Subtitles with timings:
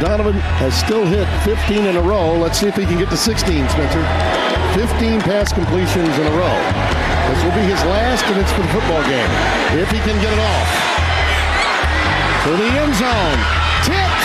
[0.00, 2.34] Donovan has still hit 15 in a row.
[2.34, 4.02] Let's see if he can get to 16, Spencer.
[4.74, 6.58] 15 pass completions in a row.
[7.30, 9.30] This will be his last, and it's for the football game.
[9.78, 10.70] If he can get it off.
[12.42, 13.40] To the end zone.
[13.86, 14.24] Tipped,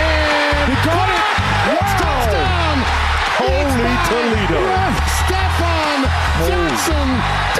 [0.00, 1.24] and he caught it.
[1.76, 2.76] It's touchdown.
[3.44, 4.60] Holy Toledo.
[5.20, 5.98] Stefan
[6.48, 7.08] Johnson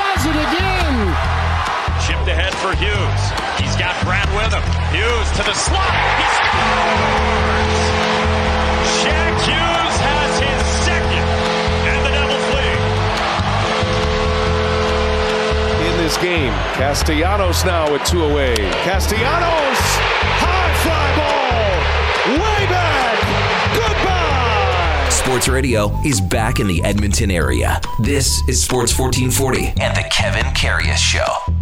[0.00, 0.96] does it again.
[2.00, 3.39] Chipped ahead for Hughes.
[3.60, 4.64] He's got Brad with him.
[4.90, 5.92] Hughes to the slot.
[6.16, 7.80] He scores!
[9.04, 11.26] Jack Hughes has his second,
[11.92, 12.80] and the Devils lead.
[15.90, 18.54] In this game, Castellanos now with two away.
[18.84, 19.78] Castellanos,
[20.40, 23.18] high fly ball, way back.
[23.74, 25.08] Goodbye.
[25.10, 27.80] Sports Radio is back in the Edmonton area.
[28.00, 31.59] This is Sports 1440 and the Kevin Karius Show.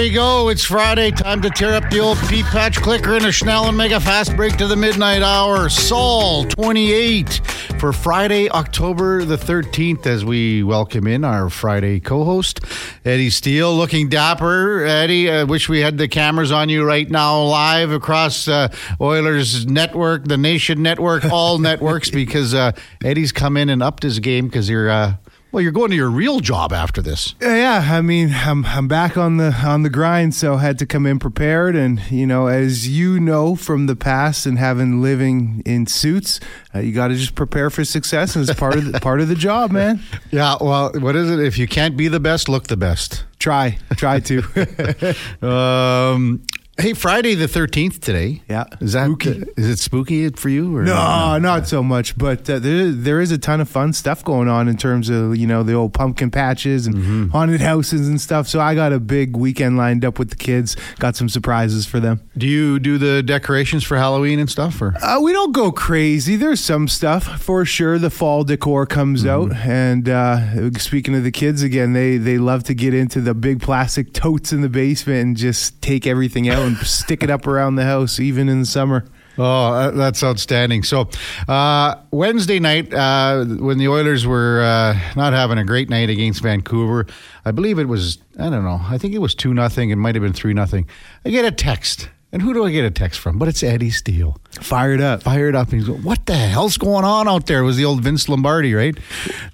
[0.00, 0.48] We go.
[0.48, 1.10] It's Friday.
[1.10, 4.34] Time to tear up the old Pete Patch clicker in a Schnell and Mega Fast
[4.34, 5.68] break to the midnight hour.
[5.68, 7.42] Saul 28
[7.78, 12.60] for Friday, October the 13th, as we welcome in our Friday co host,
[13.04, 14.86] Eddie Steele, looking dapper.
[14.86, 18.68] Eddie, I wish we had the cameras on you right now, live across uh,
[19.02, 22.72] Oilers Network, the Nation Network, all networks, because uh,
[23.04, 24.88] Eddie's come in and upped his game because you're.
[24.88, 25.14] Uh,
[25.52, 27.34] well, you're going to your real job after this.
[27.40, 31.06] Yeah, I mean, I'm I'm back on the on the grind, so had to come
[31.06, 31.74] in prepared.
[31.74, 36.40] And you know, as you know from the past and having living in suits,
[36.74, 39.28] uh, you got to just prepare for success, and it's part of the, part of
[39.28, 40.00] the job, man.
[40.30, 41.40] Yeah, well, what is it?
[41.40, 43.24] If you can't be the best, look the best.
[43.38, 45.16] Try, try to.
[45.46, 46.42] um,
[46.80, 48.42] hey, Friday the thirteenth today.
[48.48, 49.42] Yeah, is that spooky.
[49.56, 50.76] is it spooky for you?
[50.76, 52.16] Or no, not so much.
[52.18, 55.36] But uh, there there is a ton of fun stuff going on in terms of
[55.36, 57.28] you know the old pumpkin patches and Mm-hmm.
[57.28, 58.46] haunted houses and stuff.
[58.48, 60.76] So I got a big weekend lined up with the kids.
[60.98, 62.20] Got some surprises for them.
[62.36, 64.80] Do you do the decorations for Halloween and stuff?
[64.82, 66.36] Or Uh, we don't go crazy.
[66.36, 67.98] There's some stuff for sure.
[67.98, 72.64] The fall decor comes out, and uh, speaking of the kids again, they they love
[72.64, 76.66] to get into the big plastic totes in the basement and just take everything out
[76.78, 79.04] and stick it up around the house, even in the summer.
[79.38, 80.82] Oh, that's outstanding.
[80.82, 81.08] So,
[81.48, 86.42] uh, Wednesday night, uh, when the Oilers were uh, not having a great night against
[86.42, 87.06] Vancouver,
[87.44, 89.90] I believe it was, I don't know, I think it was 2 nothing.
[89.90, 90.88] It might have been 3 nothing.
[91.24, 92.10] I get a text.
[92.32, 93.38] And who do I get a text from?
[93.38, 94.38] But it's Eddie Steele.
[94.60, 95.22] Fired up.
[95.24, 95.70] Fired up.
[95.70, 97.60] And he's going, What the hell's going on out there?
[97.60, 98.96] It was the old Vince Lombardi, right?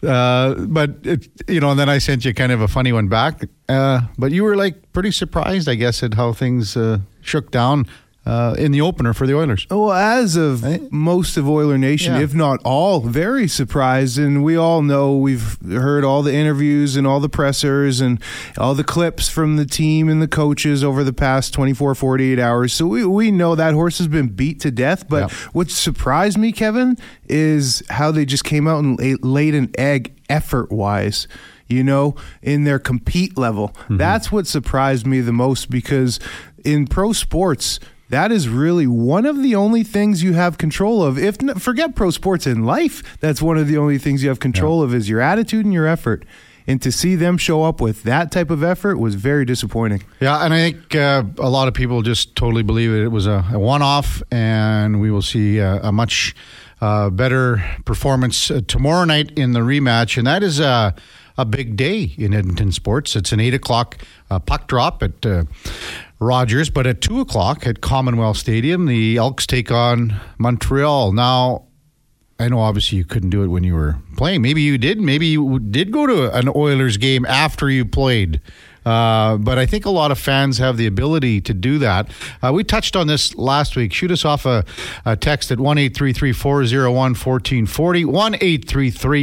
[0.02, 3.08] Uh, but, it, you know, and then I sent you kind of a funny one
[3.08, 3.42] back.
[3.68, 7.86] Uh, but you were like pretty surprised, I guess, at how things uh, shook down
[8.26, 9.66] uh, in the opener for the Oilers.
[9.70, 12.22] Well, as of most of Oiler Nation, Yeah.
[12.22, 14.18] if not all, very surprised.
[14.18, 18.20] And we all know we've heard all the interviews and all the pressers and
[18.58, 22.72] all the clips from the team and the coaches over the past 24, 48 hours.
[22.72, 25.08] So we, we know that horse has been beat to death.
[25.08, 25.36] But Yeah.
[25.52, 26.96] what surprised me, Kevin,
[27.28, 31.28] is how they just came out and laid an egg effort wise.
[31.68, 33.74] You know, in their compete level.
[33.90, 36.20] That's what surprised me the most because
[36.64, 41.18] in pro sports, that is really one of the only things you have control of.
[41.18, 44.82] If forget pro sports in life, that's one of the only things you have control
[44.82, 46.24] of is your attitude and your effort.
[46.68, 50.02] And to see them show up with that type of effort was very disappointing.
[50.18, 53.26] Yeah, and I think uh, a lot of people just totally believe it, it was
[53.26, 56.34] a, a one off, and we will see uh, a much
[56.80, 60.18] uh, better performance uh, tomorrow night in the rematch.
[60.18, 60.94] And that is a,
[61.38, 63.14] a big day in Edmonton sports.
[63.14, 63.98] It's an 8 o'clock
[64.30, 65.44] uh, puck drop at uh,
[66.18, 71.12] Rogers, but at 2 o'clock at Commonwealth Stadium, the Elks take on Montreal.
[71.12, 71.66] Now,
[72.38, 74.42] I know obviously you couldn't do it when you were playing.
[74.42, 75.00] Maybe you did.
[75.00, 78.40] Maybe you did go to an Oilers game after you played.
[78.86, 82.08] Uh, but I think a lot of fans have the ability to do that.
[82.40, 83.92] Uh, we touched on this last week.
[83.92, 84.64] Shoot us off a,
[85.04, 88.04] a text at 1 401 1440.
[88.04, 88.32] 1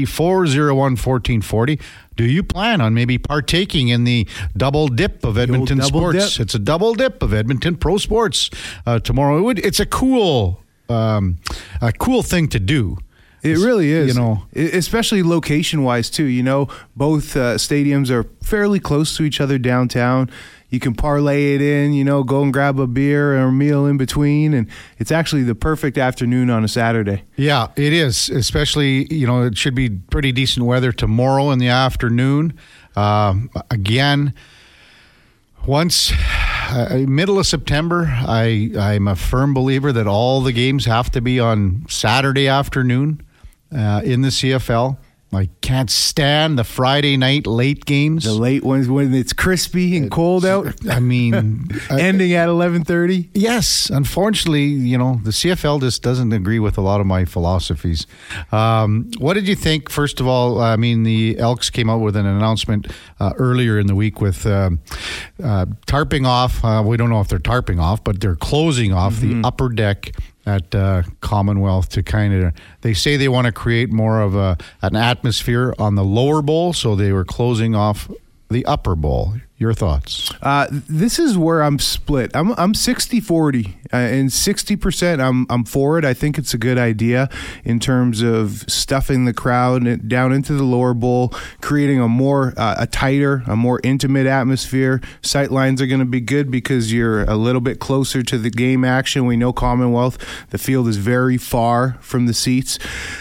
[0.06, 1.80] 401 1440.
[2.15, 6.38] Do you plan on maybe partaking in the double dip of Edmonton sports?
[6.38, 6.42] dip.
[6.42, 8.50] It's a double dip of Edmonton pro sports
[8.86, 9.38] uh, tomorrow.
[9.38, 11.39] It would, it's a cool, um,
[11.81, 12.98] a cool thing to do.
[13.44, 14.16] It really is.
[14.16, 16.25] You know, especially location wise too.
[16.25, 20.30] You know, both uh, stadiums are fairly close to each other downtown.
[20.69, 21.94] You can parlay it in.
[21.94, 24.68] You know, go and grab a beer or a meal in between, and
[24.98, 27.24] it's actually the perfect afternoon on a Saturday.
[27.36, 28.30] Yeah, it is.
[28.30, 32.57] Especially, you know, it should be pretty decent weather tomorrow in the afternoon.
[32.96, 34.34] Um, again,
[35.68, 36.13] once
[36.69, 41.22] uh, middle of September, I I'm a firm believer that all the games have to
[41.22, 43.22] be on Saturday afternoon
[43.75, 44.98] uh, in the CFL.
[45.36, 48.24] I can't stand the Friday night late games.
[48.25, 52.84] The late ones when it's crispy and cold out, I mean, I- ending at eleven
[52.84, 53.31] thirty.
[53.34, 58.06] Yes, unfortunately, you know, the CFL just doesn't agree with a lot of my philosophies.
[58.52, 59.90] Um, what did you think?
[59.90, 62.86] First of all, I mean, the Elks came out with an announcement
[63.20, 64.81] uh, earlier in the week with um
[65.44, 66.64] uh, tarping off.
[66.64, 70.12] Uh, we don't know if they're tarping off, but they're closing off the upper deck
[70.45, 72.54] at uh, Commonwealth to kind of.
[72.81, 76.74] They say they want to create more of a an atmosphere on the lower bowl,
[76.74, 78.10] so they were closing off
[78.53, 79.33] the upper bowl.
[79.57, 80.29] Your thoughts?
[80.41, 82.31] Uh, this is where I'm split.
[82.33, 86.03] I'm I'm 60 40 uh, and 60% I'm I'm for it.
[86.03, 87.29] I think it's a good idea
[87.63, 91.29] in terms of stuffing the crowd down into the lower bowl,
[91.61, 95.00] creating a more uh, a tighter, a more intimate atmosphere.
[95.21, 98.50] Sight lines are going to be good because you're a little bit closer to the
[98.50, 99.25] game action.
[99.27, 100.17] We know Commonwealth,
[100.50, 102.79] the field is very far from the seats.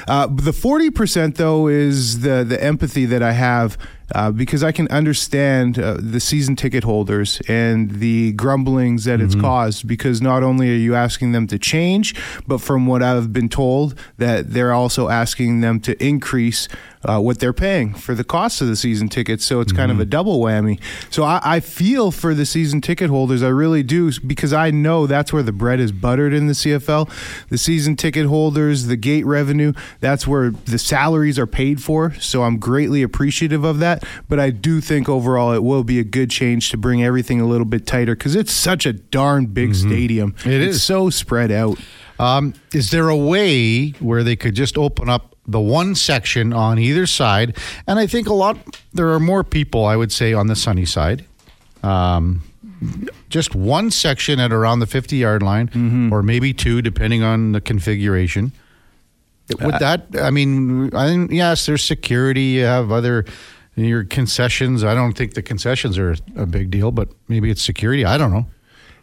[0.09, 3.79] Uh, the 40% though is the the empathy that I have
[4.15, 9.35] uh, because I can understand uh, the season ticket holders and the grumblings that it's
[9.35, 9.87] caused.
[9.87, 12.15] Because not only are you asking them to change,
[12.47, 16.69] but from what I've been told, that they're also asking them to increase
[17.05, 19.45] uh, what they're paying for the cost of the season tickets.
[19.45, 20.81] So it's kind of a double whammy.
[21.11, 23.43] So I, I feel for the season ticket holders.
[23.43, 27.11] I really do because I know that's where the bread is buttered in the CFL.
[27.49, 32.15] The season ticket holders, the gate revenue, that's where the salaries are paid for.
[32.15, 34.02] So I'm greatly appreciative of that.
[34.29, 37.47] But I do think overall it will be a good change to bring everything a
[37.47, 40.35] little bit tighter because it's such a darn big stadium.
[40.45, 40.83] It it's is.
[40.83, 41.79] so spread out.
[42.19, 46.79] Um, is there a way where they could just open up the one section on
[46.79, 47.57] either side?
[47.87, 48.59] And I think a lot,
[48.93, 51.25] there are more people, I would say, on the sunny side.
[51.83, 52.43] Um,
[53.29, 57.61] just one section at around the 50 yard line, or maybe two, depending on the
[57.61, 58.53] configuration.
[59.61, 63.25] Would that, I mean, I yes, there's security, you have other.
[63.75, 68.05] Your concessions, I don't think the concessions are a big deal, but maybe it's security.
[68.05, 68.47] I don't know.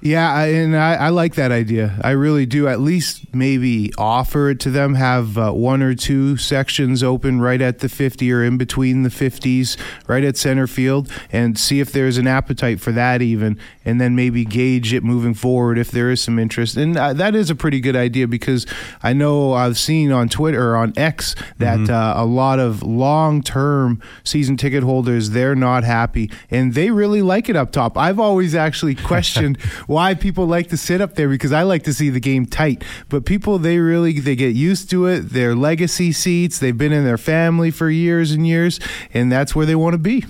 [0.01, 1.99] Yeah, I, and I, I like that idea.
[2.01, 2.69] I really do.
[2.69, 4.93] At least maybe offer it to them.
[4.93, 9.09] Have uh, one or two sections open right at the 50 or in between the
[9.09, 13.59] 50s, right at center field, and see if there's an appetite for that even.
[13.83, 16.77] And then maybe gauge it moving forward if there is some interest.
[16.77, 18.65] And uh, that is a pretty good idea because
[19.03, 23.41] I know I've seen on Twitter or on X that uh, a lot of long
[23.41, 27.97] term season ticket holders, they're not happy and they really like it up top.
[27.97, 29.57] I've always actually questioned
[29.89, 32.83] why people like to sit up there because I like to see the game tight.
[33.09, 35.21] But people, they really they get used to it.
[35.21, 36.59] They're legacy seats.
[36.59, 38.79] They've been in their family for years and years,
[39.15, 40.25] and that's where they want to be.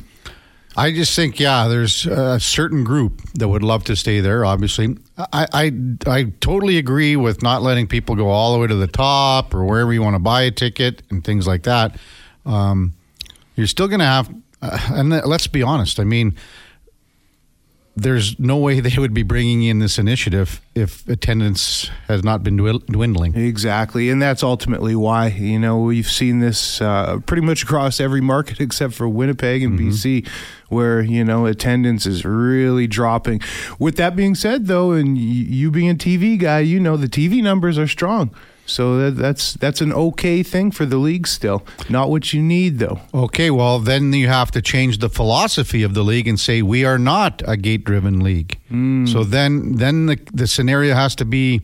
[0.77, 4.45] I just think, yeah, there's a certain group that would love to stay there.
[4.45, 5.71] Obviously, I, I,
[6.07, 9.65] I totally agree with not letting people go all the way to the top or
[9.65, 11.97] wherever you want to buy a ticket and things like that.
[12.45, 12.93] Um,
[13.57, 15.99] you're still going to have, uh, and let's be honest.
[15.99, 16.37] I mean,
[18.01, 22.57] there's no way they would be bringing in this initiative if attendance has not been
[22.57, 23.35] dwindling.
[23.35, 28.21] Exactly, and that's ultimately why you know we've seen this uh, pretty much across every
[28.21, 30.27] market except for Winnipeg and BC,
[30.69, 33.41] where you know attendance is really dropping.
[33.77, 37.43] With that being said, though, and you being a TV guy, you know the TV
[37.43, 38.33] numbers are strong.
[38.69, 41.65] So that, that's that's an okay thing for the league still.
[41.89, 42.99] Not what you need though.
[43.13, 46.85] Okay, well, then you have to change the philosophy of the league and say we
[46.85, 48.57] are not a gate-driven league.
[48.69, 51.61] So then, then the the scenario has to be.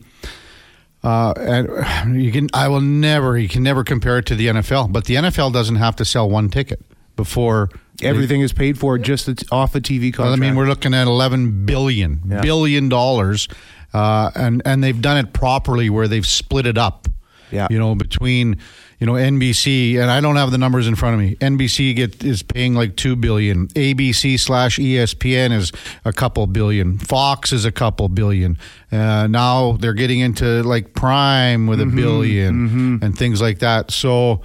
[1.04, 2.50] Uh, and you can.
[2.54, 3.38] I will never.
[3.38, 4.92] You can never compare it to the NFL.
[4.92, 6.82] But the NFL doesn't have to sell one ticket
[7.16, 7.70] before
[8.02, 11.66] Everything is paid for just off a TV Well, I mean, we're looking at eleven
[11.66, 12.42] billion Yeah.
[12.42, 13.48] billion dollars,
[13.96, 17.08] uh, and and they've done it properly where they've split it up.
[17.52, 17.68] Yeah.
[17.70, 18.58] you know, between
[19.00, 21.36] you know NBC and I don't have the numbers in front of me.
[21.36, 23.68] NBC get is paying like two billion.
[23.70, 25.72] ABC slash ESPN is
[26.04, 26.98] a couple billion.
[26.98, 28.58] Fox is a couple billion.
[28.92, 33.92] Uh, now they're getting into like Prime with a 1000000000 and things like that.
[33.92, 34.42] So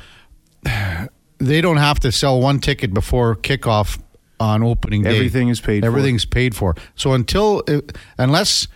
[1.39, 4.01] they don't have to sell one ticket before kickoff
[4.39, 5.17] on opening day.
[5.17, 5.87] Everything is paid for.
[5.87, 6.77] Everything's paid for.
[6.95, 7.81] So until uh,
[8.19, 8.69] unless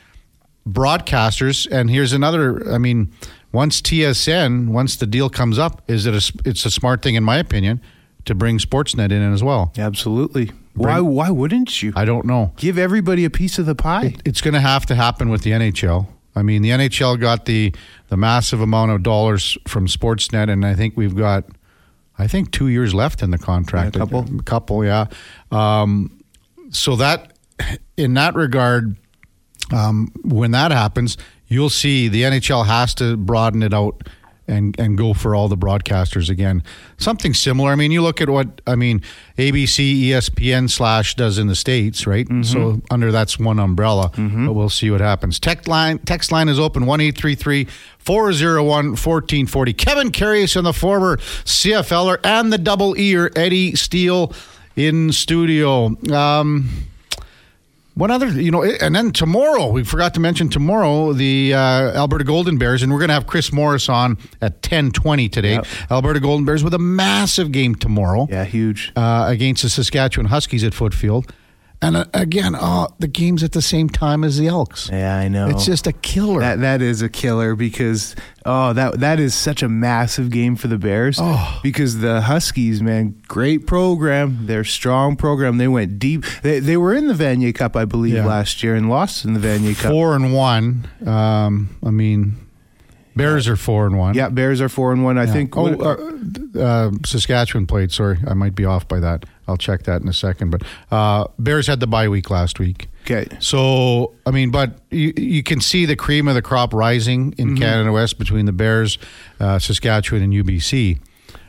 [0.68, 3.12] broadcasters and here's another I mean
[3.52, 7.24] once TSN once the deal comes up is it a, it's a smart thing in
[7.24, 7.80] my opinion
[8.24, 9.72] to bring Sportsnet in as well.
[9.76, 10.50] Absolutely.
[10.74, 11.00] Why?
[11.00, 11.92] Why wouldn't you?
[11.94, 12.52] I don't know.
[12.56, 14.14] Give everybody a piece of the pie.
[14.24, 16.08] It's going to have to happen with the NHL.
[16.34, 17.72] I mean, the NHL got the
[18.08, 21.44] the massive amount of dollars from Sportsnet, and I think we've got,
[22.18, 23.94] I think, two years left in the contract.
[23.94, 24.38] Yeah, a couple.
[24.40, 25.06] a couple, yeah.
[25.52, 26.24] Um,
[26.70, 27.34] so that,
[27.96, 28.96] in that regard,
[29.74, 31.16] um, when that happens,
[31.48, 34.08] you'll see the NHL has to broaden it out
[34.46, 36.62] and and go for all the broadcasters again.
[36.98, 37.70] Something similar.
[37.70, 39.00] I mean, you look at what I mean.
[39.38, 42.26] ABC, ESPN slash does in the states, right?
[42.44, 44.10] So under that's one umbrella.
[44.46, 45.40] But we'll see what happens.
[45.40, 47.66] Text line text line is open one eight three three.
[48.00, 48.66] 401
[48.96, 49.72] 1440.
[49.72, 54.30] Kevin Karius and the former CFLer and the double ear Eddie Steele
[54.76, 55.96] in studio.
[56.12, 56.68] Um,
[57.94, 62.24] one other, you know, and then tomorrow, we forgot to mention tomorrow, the uh, Alberta
[62.24, 65.52] Golden Bears, and we're going to have Chris Morris on at 1020 today.
[65.54, 65.66] Yep.
[65.90, 68.92] Alberta Golden Bears with a massive game tomorrow Yeah, huge.
[68.96, 71.32] uh, against the Saskatchewan Huskies at Foote Field.
[71.84, 74.88] And uh, again, oh, the game's at the same time as the Elks.
[74.90, 75.48] Yeah, I know.
[75.48, 76.40] It's just a killer.
[76.40, 80.68] That that is a killer because oh that that is such a massive game for
[80.68, 81.18] the Bears.
[81.20, 81.60] Oh.
[81.62, 84.46] Because the Huskies, man, great program.
[84.46, 85.58] They're strong program.
[85.58, 86.24] They went deep.
[86.42, 88.26] They they were in the Vanier Cup, I believe, Yeah.
[88.26, 89.90] last year and lost in the Vanier Cup.
[89.90, 90.88] four and one.
[91.06, 92.36] Um, I mean,
[93.16, 94.14] Bears are four and one.
[94.14, 95.18] Yeah, Bears are four and one.
[95.18, 95.56] I think.
[95.56, 97.92] Oh, uh, uh, Saskatchewan played.
[97.92, 99.24] Sorry, I might be off by that.
[99.46, 100.50] I'll check that in a second.
[100.50, 102.88] But uh, Bears had the bye week last week.
[103.04, 103.26] okay.
[103.40, 107.48] So I mean, but you you can see the cream of the crop rising in
[107.50, 107.56] Mm-hmm.
[107.62, 108.98] Canada West between the Bears,
[109.40, 110.98] uh, Saskatchewan, and UBC.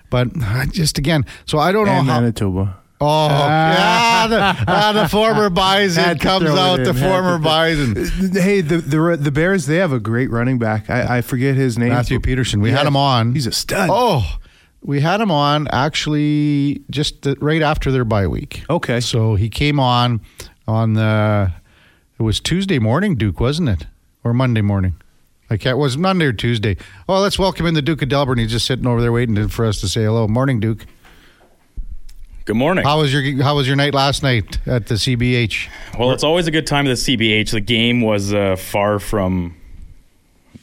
[0.10, 0.30] But
[0.72, 2.20] just again, so I don't know And how.
[2.22, 2.78] Manitoba.
[3.02, 4.38] Oh, yeah, the,
[4.68, 6.78] ah, the former Bison comes out.
[6.78, 7.96] The former Bison,
[8.34, 9.66] Hey, the the the Bears.
[9.66, 10.90] They have a great running back.
[10.90, 11.90] I, I forget his name.
[11.90, 12.62] Matthew Peterson.
[12.62, 13.34] We Yeah, had him on.
[13.34, 13.90] He's a stud.
[13.92, 14.38] Oh,
[14.82, 18.64] we had him on actually just the, right after their bye week.
[18.70, 19.02] Okay.
[19.02, 20.22] So he came on
[20.68, 21.52] on the
[22.18, 23.88] it was Tuesday morning, Duke, wasn't it?
[24.24, 24.96] Or Monday morning?
[25.50, 25.78] I can't.
[25.78, 26.78] Was Monday or Tuesday?
[27.10, 28.40] Oh, let's welcome in the Duke of Delburn.
[28.40, 30.28] He's just sitting over there waiting for us to say hello.
[30.28, 30.86] Morning, Duke.
[32.46, 32.86] Good morning.
[32.86, 35.68] How was your How was your night last night at the CBH?
[35.98, 37.50] well, it's always a good time at the CBH.
[37.50, 39.56] The game was uh, far from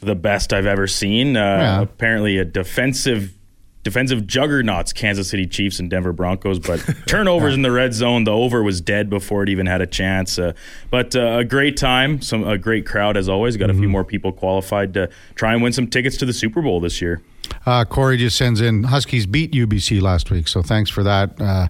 [0.01, 1.37] the best I've ever seen.
[1.37, 1.83] Uh, Yeah.
[1.83, 3.35] Apparently, a defensive
[3.83, 6.61] defensive juggernauts, Kansas City Chiefs and Denver Broncos.
[6.61, 8.23] But turnovers in the red zone.
[8.23, 10.39] The over was dead before it even had a chance.
[10.39, 10.53] Uh,
[10.89, 12.21] but uh, a great time.
[12.23, 13.57] Some a great crowd as always.
[13.57, 16.63] Got a few more people qualified to try and win some tickets to the Super
[16.63, 17.23] Bowl this year.
[17.67, 21.41] Uh, Corey just sends in Huskies beat UBC last week, so thanks for that.
[21.41, 21.69] Uh,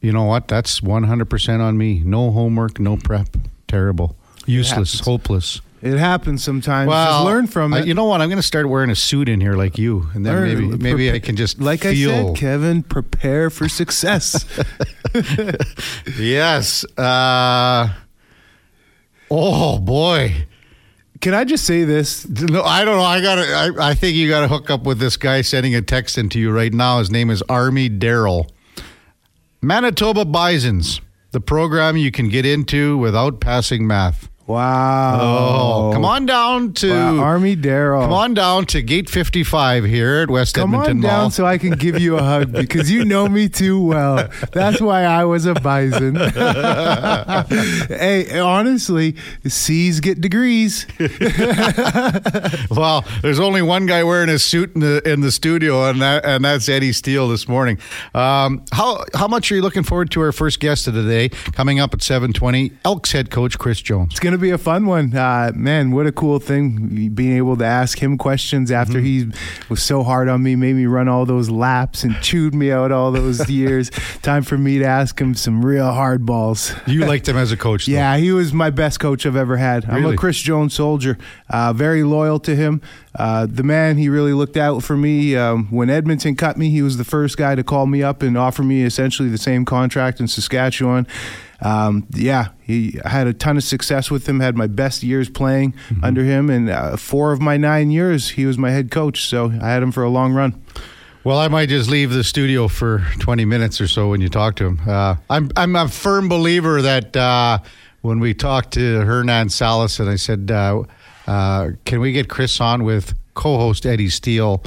[0.00, 0.48] you know what?
[0.48, 2.02] That's 100% on me.
[2.04, 3.28] No homework, no prep.
[3.68, 4.16] Terrible.
[4.46, 5.60] Useless, hopeless.
[5.80, 6.88] It happens sometimes.
[6.88, 7.86] Well, Just learn from I- it.
[7.86, 8.20] you know what?
[8.20, 10.76] I'm going to start wearing a suit in here like you, and then Learn- maybe
[10.82, 14.44] maybe prepa- I can just like I said, Kevin, prepare for success.
[16.18, 16.84] yes.
[16.96, 17.88] Uh,
[19.30, 20.46] oh boy.
[21.22, 22.28] Can I just say this?
[22.28, 23.04] No, I don't know.
[23.04, 23.38] I got.
[23.38, 26.40] I, I think you got to hook up with this guy sending a text into
[26.40, 26.98] you right now.
[26.98, 28.50] His name is Army Daryl.
[29.62, 31.00] Manitoba Bisons,
[31.30, 34.28] the program you can get into without passing math.
[34.46, 35.20] Wow.
[35.20, 38.02] Oh, come on down to Wow, Army Daryl.
[38.02, 41.58] Come on down to Gate 55 here at West Come Edmonton on down so I
[41.58, 44.28] can give you a hug because you know me too well.
[44.52, 46.16] That's why I was a bison.
[47.88, 49.14] hey, honestly,
[49.46, 50.86] C's get degrees.
[52.70, 56.24] well, there's only one guy wearing a suit in the in the studio, and that
[56.24, 57.78] and that's Eddie Steele this morning.
[58.12, 61.28] Um, how how much are you looking forward to our first guest of the day
[61.52, 62.72] coming up at 7:20?
[62.84, 64.12] Elks head coach Chris Jones.
[64.12, 65.14] It's going to be a fun one.
[65.14, 69.26] Uh, man, what a cool thing being able to ask him questions after he
[69.68, 72.90] was so hard on me, made me run all those laps and chewed me out
[72.90, 73.90] all those years.
[74.22, 76.72] Time for me to ask him some real hard balls.
[76.86, 77.92] You liked him as a coach, though.
[77.92, 79.84] Yeah, he was my best coach I've ever had.
[79.84, 81.18] I'm a Chris Jones soldier.
[81.50, 82.80] Uh, very loyal to him.
[83.14, 85.36] Uh, the man, he really looked out for me.
[85.36, 88.38] Um, when Edmonton cut me, he was the first guy to call me up and
[88.38, 91.06] offer me essentially the same contract in Saskatchewan.
[91.60, 94.40] Um, yeah, he I had a ton of success with him.
[94.40, 96.04] Had my best years playing Mm-hmm.
[96.04, 99.26] under him, and uh, four of my nine years, he was my head coach.
[99.26, 100.60] So I had him for a long run.
[101.24, 104.56] Well, I might just leave the studio for 20 minutes or so when you talk
[104.56, 104.80] to him.
[104.84, 107.58] Uh, I'm I'm a firm believer that uh,
[108.00, 110.50] when we talked to Hernan Salas and I said,
[111.26, 114.62] uh, "Can we get Chris on with co-host Eddie Steele?"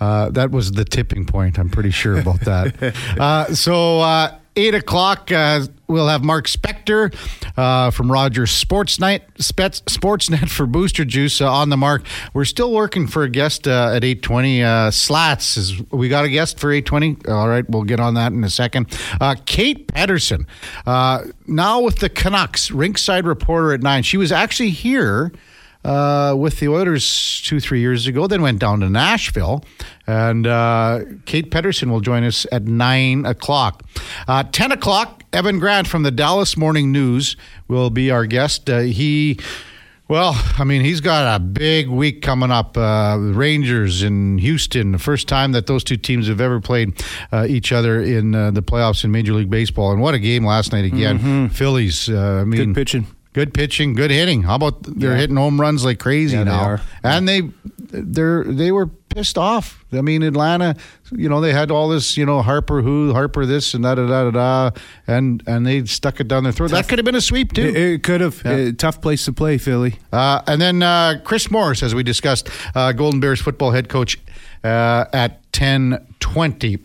[0.00, 1.58] Uh, that was the tipping point.
[1.58, 2.94] I'm pretty sure about that.
[3.20, 4.00] uh, so.
[4.00, 7.14] Uh, Eight o'clock, uh, we'll have Mark Spector
[7.56, 12.04] uh, from Rogers Sports Night, Spets, Sportsnet for Booster Juice uh, on the mark.
[12.34, 14.60] We're still working for a guest uh, at eight twenty.
[14.64, 17.16] Uh, Slats is we got a guest for eight twenty.
[17.28, 18.92] All right, we'll get on that in a second.
[19.20, 20.48] Uh, Kate Pedersen,
[20.84, 24.02] uh, now with the Canucks, rinkside reporter at nine.
[24.02, 25.30] She was actually here
[25.84, 29.64] uh, with the Oilers two, three years ago, then went down to Nashville.
[30.06, 33.82] And uh, Kate Pedersen will join us at 9 o'clock.
[34.28, 37.36] Uh, 10 o'clock, Evan Grant from the Dallas Morning News
[37.68, 38.68] will be our guest.
[38.68, 39.38] Uh, he
[40.08, 42.76] Well, I mean, he's got a big week coming up.
[42.76, 47.46] Uh, Rangers in Houston, the first time that those two teams have ever played uh,
[47.48, 49.92] each other in uh, the playoffs in Major League Baseball.
[49.92, 51.18] And what a game last night again.
[51.20, 51.46] Mm-hmm.
[51.54, 53.06] Phillies, uh, I mean, good pitching.
[53.32, 54.42] Good pitching, good hitting.
[54.42, 55.16] How about they're yeah.
[55.16, 56.76] hitting home runs like crazy yeah, now?
[56.76, 57.42] They and they
[57.92, 59.84] they're they were pissed off.
[59.92, 60.74] I mean, Atlanta,
[61.12, 64.06] you know, they had all this, you know, Harper who, Harper this, and da da
[64.08, 64.70] da da da,
[65.06, 66.70] and and they stuck it down their throat.
[66.70, 66.78] Tough.
[66.78, 67.68] That could have been a sweep too.
[67.68, 68.42] It, it could have.
[68.44, 68.72] Yeah.
[68.72, 69.96] tough place to play, Philly.
[70.12, 74.18] Uh, and then uh, Chris Morris, as we discussed, uh, Golden Bears football head coach
[74.64, 76.78] uh, at ten twenty.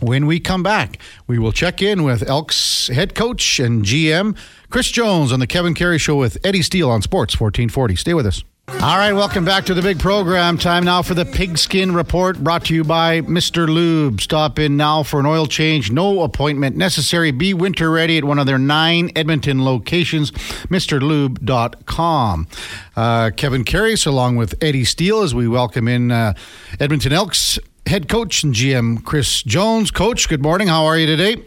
[0.00, 4.36] When we come back, we will check in with Elks head coach and GM
[4.70, 7.96] Chris Jones on the Kevin Karius Show with Eddie Steele on Sports 1440.
[7.96, 8.44] Stay with us.
[8.68, 10.58] All right, welcome back to the big program.
[10.58, 13.66] Time now for the Pigskin Report brought to you by Mr.
[13.66, 14.20] Lube.
[14.20, 15.90] Stop in now for an oil change.
[15.90, 17.30] No appointment necessary.
[17.30, 22.46] Be winter ready at one of their nine Edmonton locations, MrLube.com.
[22.94, 26.34] Uh, Kevin Karius along with Eddie Steele as we welcome in uh,
[26.78, 29.90] Edmonton Elks head coach and GM Chris Jones.
[29.90, 30.68] Coach, good morning.
[30.68, 31.42] How are you today?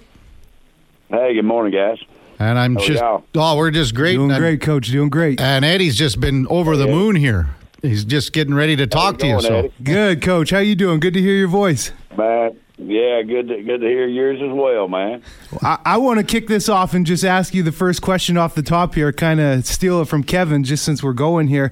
[1.10, 2.00] Hey, good morning, guys.
[2.42, 3.04] And I'm How just,
[3.36, 4.16] oh, we're just great.
[4.16, 4.88] Doing and, great, coach.
[4.88, 5.40] Doing great.
[5.40, 7.50] And Eddie's just been over the moon here.
[7.84, 9.40] He's just getting ready to talk to you.
[9.42, 10.50] So good, coach.
[10.50, 11.00] How you doing?
[11.00, 11.92] Good to hear your voice.
[12.18, 15.22] Man, yeah, good to, good to hear yours as well, man.
[15.62, 18.56] I, I want to kick this off and just ask you the first question off
[18.56, 21.72] the top here, kind of steal it from Kevin, just since we're going here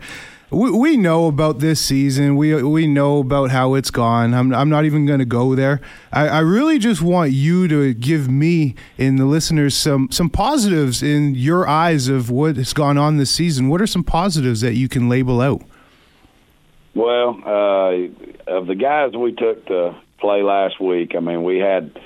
[0.52, 2.36] we, we know about this season.
[2.36, 4.34] We we know about how it's gone.
[4.34, 5.80] I'm I'm not even going to go there.
[6.12, 11.04] I, I really just want you to give me and the listeners some some positives
[11.04, 13.70] in your eyes of what has gone on this season.
[13.70, 15.62] What are some positives that you can label out?
[16.96, 22.00] Well, uh, of the guys we took to play last week, I mean, we had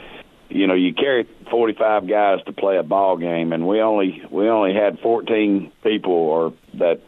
[0.49, 4.49] you know you carry 45 guys to play a ball game and we only we
[4.49, 6.99] only had 14 people or that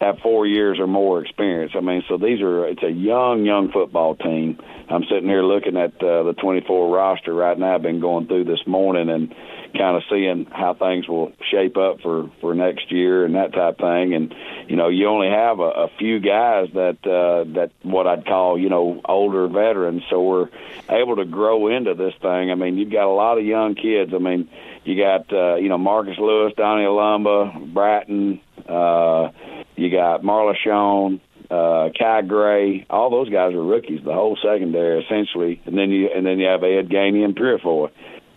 [0.00, 1.72] have four years or more experience.
[1.74, 4.58] I mean, so these are it's a young, young football team.
[4.88, 7.74] I'm sitting here looking at uh, the 24 roster right now.
[7.74, 9.34] I've been going through this morning and
[9.76, 13.78] kind of seeing how things will shape up for for next year and that type
[13.78, 14.14] thing.
[14.14, 14.34] And
[14.68, 18.58] you know, you only have a, a few guys that uh, that what I'd call
[18.58, 20.04] you know older veterans.
[20.08, 20.48] So we're
[20.88, 22.50] able to grow into this thing.
[22.50, 24.12] I mean, you've got a lot of young kids.
[24.14, 24.48] I mean,
[24.84, 28.40] you got uh, you know Marcus Lewis, Donnie Alumba, Bratton.
[28.68, 29.30] Uh,
[29.78, 32.84] you got Marlashon, uh, Kai Gray.
[32.90, 34.00] All those guys are rookies.
[34.04, 37.90] The whole secondary essentially, and then you and then you have Ed Gainey and Purifoy.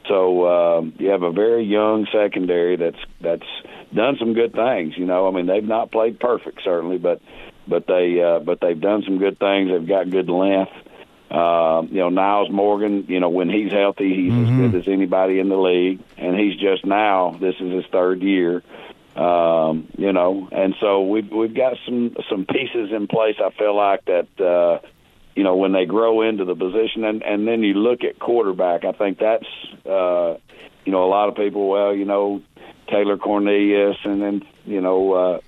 [0.07, 3.47] So um, you have a very young secondary that's that's
[3.93, 4.93] done some good things.
[4.97, 7.21] You know, I mean they've not played perfect certainly, but
[7.67, 9.71] but they uh, but they've done some good things.
[9.71, 10.71] They've got good length.
[11.31, 14.65] Uh, you know, Nyles Morgan, you know, when he's healthy, he's mm-hmm.
[14.65, 16.01] as good as anybody in the league.
[16.17, 18.61] And he's just now, this is his third year.
[19.15, 23.35] Um, you know, and so we've we've got some some pieces in place.
[23.43, 24.85] I feel like that uh,
[25.35, 28.85] you know when they grow into the position, and and then you look at quarterback.
[28.85, 29.47] I think that's
[29.85, 30.37] uh,
[30.85, 31.67] you know a lot of people.
[31.67, 32.41] Well, you know
[32.87, 35.39] Taylor Cornelius, and then you know uh,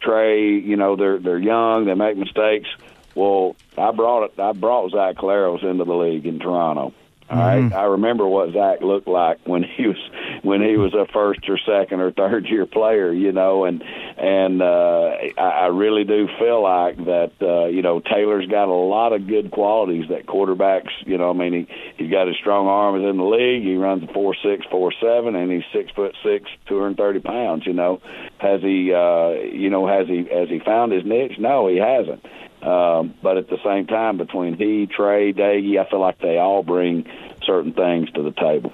[0.00, 0.58] Tre.
[0.58, 2.68] You know they're they're young, they make mistakes.
[3.14, 4.40] Well, I brought it.
[4.40, 6.92] I brought Zach Collaros into the league in Toronto.
[7.30, 7.68] All mm-hmm.
[7.68, 9.96] right, I remember what Zach looked like when he was
[10.42, 13.82] when he was a first or second or third year player, you know, and
[14.18, 18.74] and uh, I, I really do feel like that, uh, you know, Taylor's got a
[18.74, 22.66] lot of good qualities that quarterbacks, you know, I mean, he he's got his strong
[22.66, 23.62] arms in the league.
[23.62, 27.20] He runs a four six, four seven, and he's six foot six, two hundred thirty
[27.20, 27.66] pounds.
[27.66, 28.00] You know,
[28.38, 31.38] has he, uh, you know, has he has he found his niche?
[31.38, 32.24] No, he hasn't.
[32.62, 36.62] Um, but at the same time, between he, Tre, Daggy, I feel like they all
[36.62, 37.06] bring
[37.44, 38.72] certain things to the table.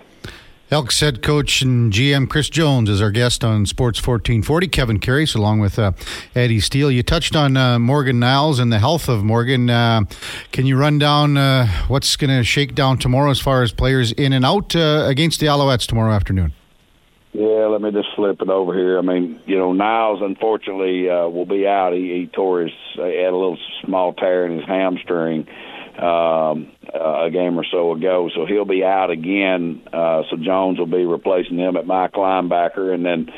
[0.71, 4.69] Elks head coach and GM Chris Jones is our guest on Sports 1440.
[4.69, 5.93] Kevin Karius along with uh,
[6.35, 6.91] Eddie Steele.
[6.91, 9.71] You touched on uh, Morgan Niles and the health of Morgan.
[9.71, 10.03] Uh,
[10.53, 14.13] can you run down uh, what's going to shake down tomorrow as far as players
[14.13, 16.53] in and out uh, against the Alouettes tomorrow afternoon?
[17.33, 18.99] Yeah, let me just flip it over here.
[18.99, 21.93] I mean, you know, Nyles unfortunately uh, will be out.
[21.93, 25.47] He, he tore his, uh, had a little small tear in his hamstring
[25.99, 29.83] um, uh, a game or so ago, so he'll be out again.
[29.93, 33.29] Uh, so Jones will be replacing him at Mike linebacker, and then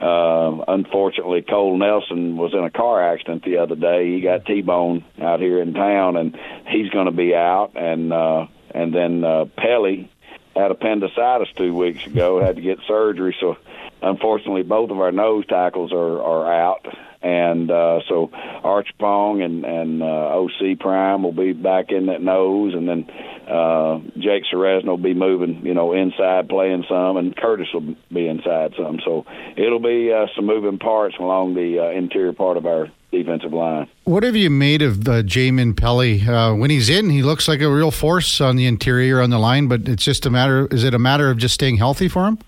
[0.00, 4.14] uh, unfortunately Cole Nelson was in a car accident the other day.
[4.14, 6.36] He got T-boned out here in town, and
[6.68, 7.72] he's going to be out.
[7.74, 10.10] And uh, and then uh, Pelly
[10.54, 13.36] had appendicitis two weeks ago, had to get surgery.
[13.38, 13.56] So
[14.02, 16.86] unfortunately, both of our nose tackles are are out.
[17.22, 18.30] And uh, so
[18.64, 23.06] Archibong and and uh, OC Prime will be back in that nose, and then
[23.50, 28.26] uh, Jake Ceresna will be moving, you know, inside playing some, and Curtis will be
[28.26, 29.00] inside some.
[29.04, 33.52] So it'll be uh, some moving parts along the uh, interior part of our defensive
[33.52, 33.88] line.
[34.04, 36.22] What have you made of uh, Jamin Pelly?
[36.22, 39.38] Uh, when he's in, he looks like a real force on the interior on the
[39.38, 40.68] line, but it's just a matter.
[40.70, 42.38] Is it a matter of just staying healthy for him?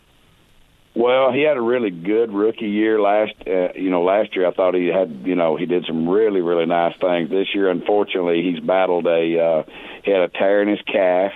[0.94, 3.32] Well, he had a really good rookie year last.
[3.46, 5.22] Uh, you know, last year I thought he had.
[5.24, 7.30] You know, he did some really, really nice things.
[7.30, 9.40] This year, unfortunately, he's battled a.
[9.40, 9.62] Uh,
[10.04, 11.32] he had a tear in his calf,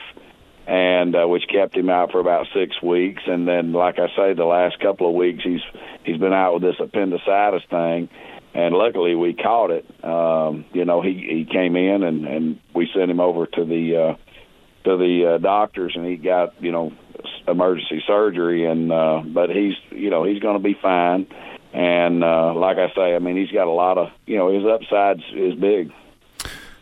[0.66, 3.22] and uh, which kept him out for about six weeks.
[3.26, 5.62] And then, like I say, the last couple of weeks he's
[6.04, 8.10] he's been out with this appendicitis thing.
[8.52, 9.86] And luckily, we caught it.
[10.04, 13.96] Um, you know, he he came in and and we sent him over to the
[13.96, 14.16] uh,
[14.84, 16.92] to the uh, doctors, and he got you know
[17.48, 21.26] emergency surgery, and uh, but he's you know he's going to be fine.
[21.72, 24.64] And uh, like I say, I mean he's got a lot of you know his
[24.64, 25.92] upsides is big.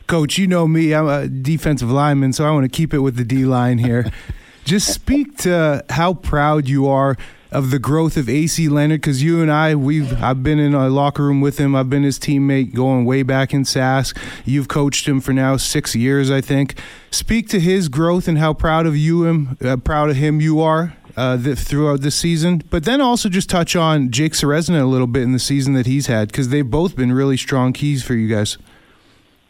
[0.07, 0.93] Coach, you know me.
[0.93, 4.11] I'm a defensive lineman, so I want to keep it with the D line here.
[4.65, 7.19] Just speak to how proud you are
[7.55, 10.89] of the growth of AC Leonard because you and I, we've I've been in a
[10.89, 11.75] locker room with him.
[11.77, 14.19] I've been his teammate going way back in Sask.
[14.45, 16.79] You've coached him for now six years, I think.
[17.13, 20.61] Speak to his growth and how proud of you him, uh, proud of him you
[20.61, 20.97] are.
[21.17, 25.07] Uh, th- throughout the season, but then also just touch on Jake Ceresna a little
[25.07, 28.15] bit in the season that he's had because they've both been really strong keys for
[28.15, 28.59] you guys.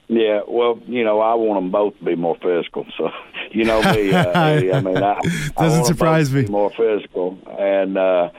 [0.09, 2.87] Yeah, well, you know, I want them both to be more physical.
[2.99, 3.11] So,
[3.53, 4.13] you know me.
[4.13, 6.53] Uh, I mean, I doesn't I want surprise them both me.
[6.53, 8.31] more physical, and uh,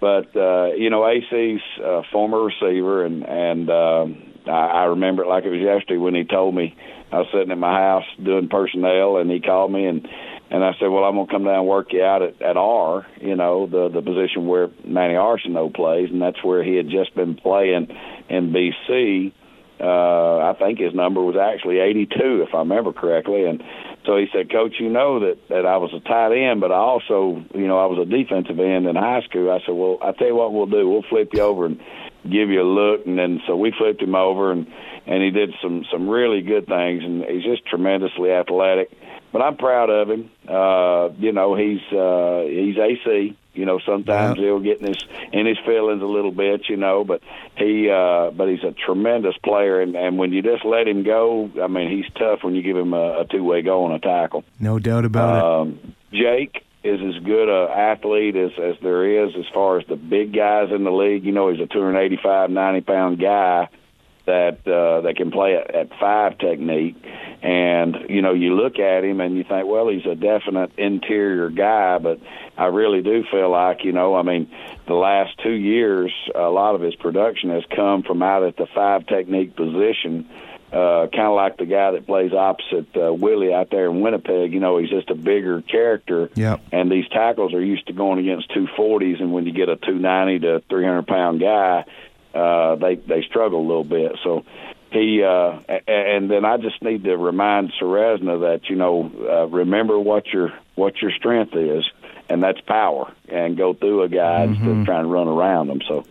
[0.00, 5.28] but uh, you know, AC's a former receiver, and and um, I, I remember it
[5.28, 6.76] like it was yesterday when he told me
[7.12, 10.08] I was sitting in my house doing personnel, and he called me and.
[10.50, 13.06] And I said, "Well, I'm gonna come down and work you out at, at R,
[13.22, 17.14] you know, the the position where Manny Arceneaux plays, and that's where he had just
[17.14, 17.88] been playing
[18.28, 19.32] in BC
[19.82, 23.46] uh, I think his number was actually 82, if I remember correctly.
[23.46, 23.62] And
[24.06, 26.76] so he said, Coach, you know that, that I was a tight end, but I
[26.76, 29.50] also, you know, I was a defensive end in high school.
[29.50, 30.88] I said, well, I tell you what we'll do.
[30.88, 31.80] We'll flip you over and
[32.22, 33.06] give you a look.
[33.06, 34.68] And then so we flipped him over, and,
[35.06, 37.02] and he did some, some really good things.
[37.02, 38.90] And he's just tremendously athletic.
[39.32, 40.30] But I'm proud of him.
[40.46, 43.36] Uh, you know, he's uh, he's AC.
[43.54, 46.68] You know, sometimes he'll get in his in his feelings a little bit.
[46.68, 47.22] You know, but
[47.56, 51.50] he uh, but he's a tremendous player, and, and when you just let him go,
[51.62, 53.98] I mean, he's tough when you give him a, a two way go on a
[53.98, 54.44] tackle.
[54.58, 55.44] No doubt about it.
[55.44, 59.96] Um, Jake is as good a athlete as as there is as far as the
[59.96, 61.24] big guys in the league.
[61.24, 63.68] You know, he's a 285, 90 pound guy
[64.26, 66.96] that uh, that can play at, at five technique.
[67.42, 71.50] And you know, you look at him and you think, well, he's a definite interior
[71.50, 72.20] guy, but
[72.56, 74.50] I really do feel like, you know, I mean,
[74.86, 78.66] the last two years, a lot of his production has come from out at the
[78.74, 80.28] five technique position.
[80.72, 84.54] Uh, kind of like the guy that plays opposite uh, Willie out there in Winnipeg.
[84.54, 86.30] You know, he's just a bigger character.
[86.34, 86.62] Yep.
[86.72, 90.38] And these tackles are used to going against 240s, and when you get a 290
[90.46, 91.84] to 300 pound guy,
[92.34, 94.12] uh, they they struggle a little bit.
[94.22, 94.44] So
[94.90, 99.98] he uh, and then I just need to remind Ceresna that you know uh, remember
[99.98, 101.84] what your what your strength is,
[102.28, 105.80] and that's power, and go through a guy instead of trying to run around them.
[105.86, 106.04] So.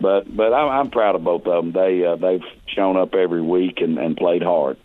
[0.00, 1.70] But but I'm, I'm proud of both of them.
[1.72, 4.76] They uh, they've shown up every week and, and played hard.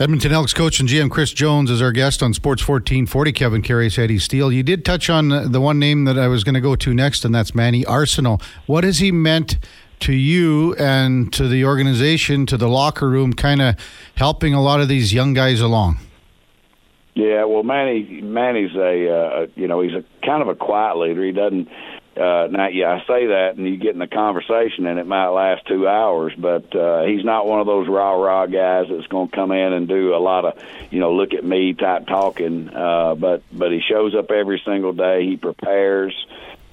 [0.00, 3.32] Edmonton Elks coach and GM Chris Jones is our guest on Sports 1440.
[3.32, 4.52] Kevin Carey, Eddie Steele.
[4.52, 7.24] You did touch on the one name that I was going to go to next,
[7.24, 8.40] and that's Manny Arceneaux.
[8.66, 9.58] What has he meant
[9.98, 13.74] to you and to the organization, to the locker room, kind of
[14.14, 15.98] helping a lot of these young guys along?
[17.16, 21.24] Yeah, well, Manny Manny's a uh, you know he's a kind of a quiet leader.
[21.24, 21.66] He doesn't.
[22.18, 25.28] Uh, now, yeah, I say that, and you get in a conversation, and it might
[25.28, 26.32] last two hours.
[26.36, 29.72] But uh, he's not one of those rah rah guys that's going to come in
[29.72, 32.68] and do a lot of, you know, look at me type talking.
[32.74, 35.26] Uh, but but he shows up every single day.
[35.26, 36.14] He prepares.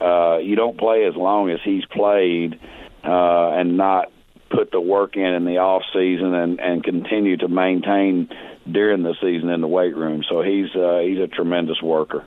[0.02, 2.60] Uh, you don't play as long as he's played,
[3.04, 4.12] uh, and not
[4.50, 8.30] put the work in in the off season and and continue to maintain
[8.70, 10.24] during the season in the weight room.
[10.28, 12.26] So he's uh, he's a tremendous worker.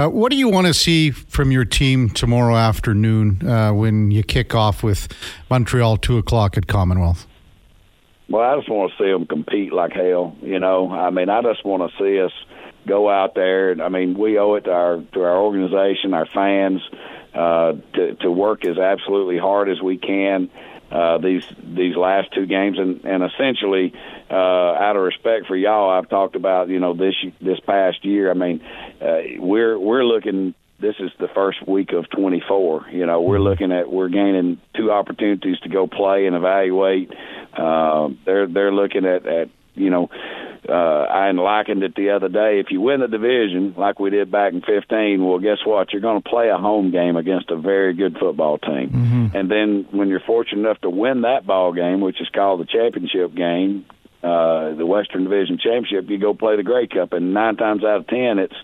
[0.00, 4.22] Uh, what do you want to see from your team tomorrow afternoon uh, when you
[4.22, 5.06] kick off with
[5.50, 7.26] Montreal, 2 o'clock at Commonwealth?
[8.30, 10.34] Well, I just want to see them compete like hell.
[10.40, 12.32] You know, I mean, I just want to see us
[12.86, 13.76] go out there.
[13.82, 16.80] I mean, we owe it to our to our organization, our fans,
[17.34, 20.48] uh, to to work as absolutely hard as we can.
[20.90, 23.92] Uh, these these last two games, and and essentially,
[24.30, 28.30] uh, out of respect for y'all, I've talked about you know this this past year.
[28.30, 28.60] I mean,
[29.40, 32.86] we're we're looking this is the first week of 24.
[32.90, 37.12] You know, we're looking at we're gaining two opportunities to go play and evaluate.
[37.56, 40.08] Uh, they're they're looking at at you know.
[40.68, 42.60] Uh, I likened it the other day.
[42.60, 45.90] If you win the division like we did back in 15, well, guess what?
[45.90, 48.90] You're going to play a home game against a very good football team.
[48.90, 49.36] Mm-hmm.
[49.36, 52.66] And then when you're fortunate enough to win that ball game, which is called the
[52.66, 53.86] championship game,
[54.22, 58.00] uh, the Western Division Championship, you go play the Grey Cup, and nine times out
[58.00, 58.54] of ten, it's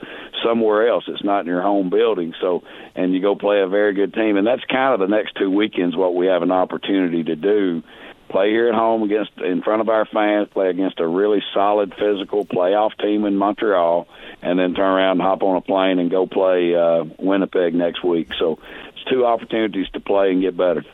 [0.45, 1.05] somewhere else.
[1.09, 2.35] It's not in your home building.
[2.41, 2.63] So,
[2.95, 5.51] and you go play a very good team, and that's kind of the next two
[5.51, 7.83] weekends what we have an opportunity to do.
[8.29, 11.95] Play here at home against in front of our fans, play against a really solid
[11.95, 14.09] physical playoff team in Montreal,
[14.43, 18.05] and then turn around and hop on a plane and go play uh, Winnipeg next
[18.05, 18.29] week.
[18.39, 20.85] So, it's two opportunities to play and get better.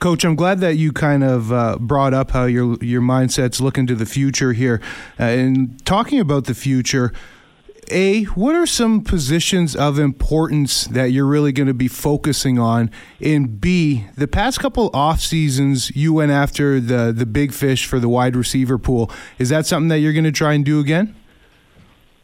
[0.00, 3.86] Coach, I'm glad that you kind of uh, brought up how your your mindset's looking
[3.86, 4.80] to the future here,
[5.20, 7.12] uh, and talking about the future.
[7.90, 12.90] A, what are some positions of importance that you're really going to be focusing on?
[13.20, 17.98] And B, the past couple off seasons, you went after the the big fish for
[17.98, 19.10] the wide receiver pool.
[19.38, 21.14] Is that something that you're going to try and do again?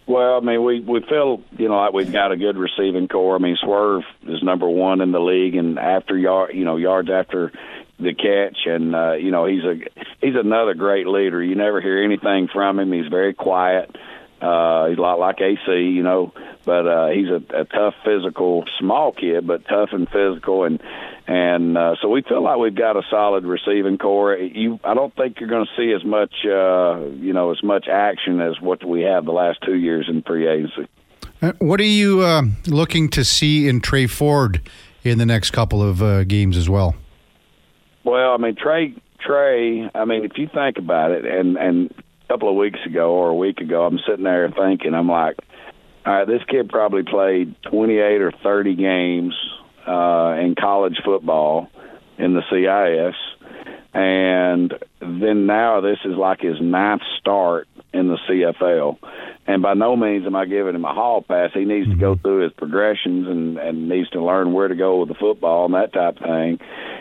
[0.07, 3.35] Well, I mean, we we feel you know like we've got a good receiving core.
[3.35, 7.11] I mean, Swerve is number one in the league, and after yard, you know, yards
[7.11, 7.51] after
[7.99, 9.79] the catch, and uh, you know, he's a
[10.21, 11.42] he's another great leader.
[11.42, 12.92] You never hear anything from him.
[12.92, 13.97] He's very quiet.
[14.40, 16.33] Uh, he's a lot like AC, you know,
[16.64, 20.81] but uh, he's a, a tough, physical, small kid, but tough and physical, and
[21.27, 24.37] and uh, so we feel like we've got a solid receiving core.
[24.37, 27.89] You, I don't think you're going to see as much, uh, you know, as much
[27.89, 30.89] action as what we have the last two years in free agency.
[31.43, 34.61] Uh, what are you uh, looking to see in Tre Ford
[35.03, 36.95] in the next couple of uh, games as well?
[38.05, 39.91] Well, I mean, Tre, Tre.
[39.93, 43.31] I mean, if you think about it, and and a couple of weeks ago or
[43.31, 45.37] a week ago, I'm sitting there thinking, I'm like,
[46.07, 49.35] all right, this kid probably played 28 or 30 games
[49.87, 51.68] uh, in college football
[52.18, 53.14] in the CIS,
[53.94, 58.99] and then now this is like his ninth start in the CFL.
[59.46, 61.51] And by no means am I giving him a hall pass.
[61.55, 62.22] He needs to go mm-hmm.
[62.22, 65.75] through his progressions and and needs to learn where to go with the football and
[65.75, 66.59] that type of thing.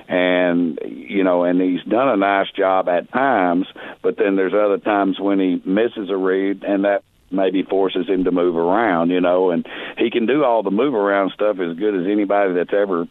[0.08, 3.66] And you know, and he's done a nice job at times,
[4.02, 8.24] but then there's other times when he misses a read and that maybe forces him
[8.24, 11.78] to move around, you know, and he can do all the move around stuff as
[11.78, 13.08] good as anybody that's ever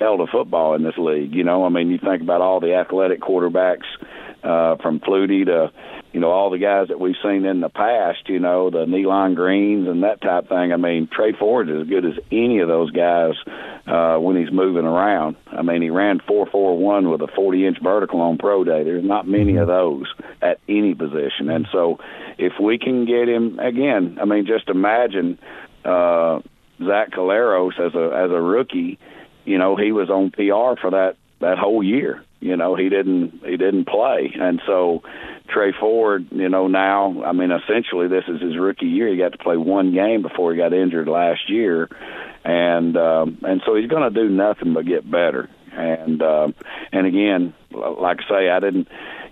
[0.00, 1.34] held a football in this league.
[1.34, 3.86] You know, I mean, you think about all the athletic quarterbacks
[4.42, 5.72] uh, from Flutie to,
[6.12, 8.28] you know, all the guys that we've seen in the past.
[8.28, 10.72] You know, the Nealon Greenes and that type thing.
[10.72, 13.34] I mean, Tre Ford is as good as any of those guys
[13.86, 15.36] uh, when he's moving around.
[15.46, 18.84] I mean, he ran four four one with a forty inch vertical on pro day.
[18.84, 20.06] There's not many of those
[20.42, 21.98] at any position, and so
[22.38, 25.38] if we can get him again, I mean, just imagine.
[25.84, 26.40] Uh,
[26.84, 28.98] Zach Collaros as a as a rookie,
[29.44, 32.22] you know, he was on PR for that that whole year.
[32.40, 35.02] You know, he didn't he didn't play, and so
[35.48, 39.08] Tre Ford, you know, now I mean, essentially this is his rookie year.
[39.08, 41.88] He got to play one game before he got injured last year,
[42.44, 45.48] and um, and so he's going to do nothing but get better.
[45.72, 46.54] And um,
[46.92, 48.88] and again, like I say, I didn't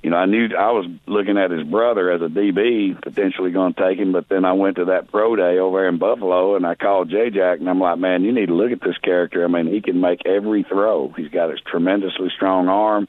[0.07, 3.75] you know, I knew I was looking at his brother as a DB potentially going
[3.75, 6.55] to take him, but then I went to that pro day over there in Buffalo
[6.55, 8.97] and I called J Jack and I'm like, man, you need to look at this
[8.99, 9.45] character.
[9.45, 11.13] I mean, he can make every throw.
[11.17, 13.09] He's got a tremendously strong arm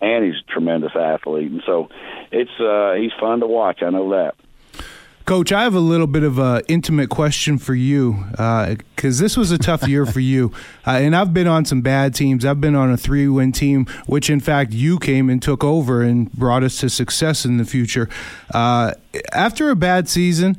[0.00, 1.50] and he's a tremendous athlete.
[1.50, 1.88] And so
[2.30, 3.82] it's uh he's fun to watch.
[3.82, 4.36] I know that.
[5.30, 9.36] Coach, I have a little bit of an intimate question for you because uh, this
[9.36, 10.50] was a tough year for you.
[10.86, 12.44] Uh, and I've been on some bad teams.
[12.44, 16.02] I've been on a three win team, which in fact you came and took over
[16.02, 18.08] and brought us to success in the future.
[18.52, 18.94] Uh,
[19.32, 20.56] after a bad season,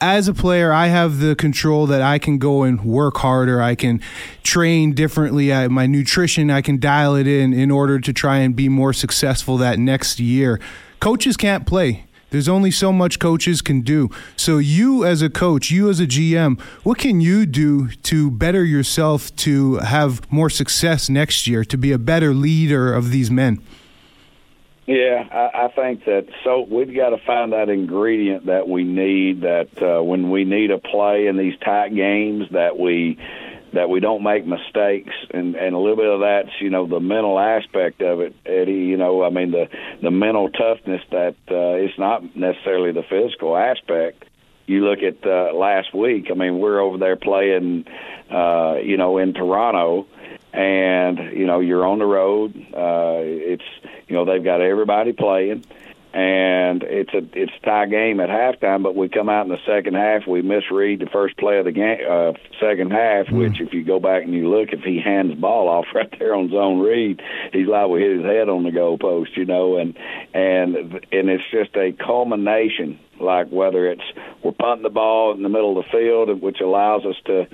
[0.00, 3.60] as a player, I have the control that I can go and work harder.
[3.60, 4.00] I can
[4.44, 5.50] train differently.
[5.50, 8.92] at my nutrition, I can dial it in in order to try and be more
[8.92, 10.60] successful that next year.
[11.00, 14.10] Coaches can't play there's only so much coaches can do.
[14.36, 18.64] So, you as a coach, you as a GM, what can you do to better
[18.64, 23.62] yourself to have more success next year, to be a better leader of these men?
[24.86, 29.40] Yeah, I, I think that so we've got to find that ingredient that we need.
[29.40, 33.18] That uh, when we need a play in these tight games, that we
[33.72, 37.00] that we don't make mistakes and and a little bit of that's you know the
[37.00, 39.68] mental aspect of it eddie you know i mean the
[40.02, 44.24] the mental toughness that uh it's not necessarily the physical aspect.
[44.66, 47.86] You look at uh last week i mean we're over there playing
[48.30, 50.06] uh you know in toronto
[50.52, 53.64] and you know you're on the road uh it's
[54.08, 55.64] you know they've got everybody playing
[56.16, 58.82] and it's a it's a tie game at halftime.
[58.82, 61.72] But we come out in the second half, we misread the first play of the
[61.72, 63.26] game, uh, second half.
[63.26, 63.36] Hmm.
[63.36, 66.10] Which, if you go back and you look, if he hands the ball off right
[66.18, 67.20] there on zone read,
[67.52, 69.76] he's liable to hit his head on the goalpost, you know.
[69.76, 69.94] And
[70.32, 70.76] and
[71.12, 74.04] and it's just a culmination, like whether it's
[74.42, 77.46] we're punting the ball in the middle of the field, which allows us to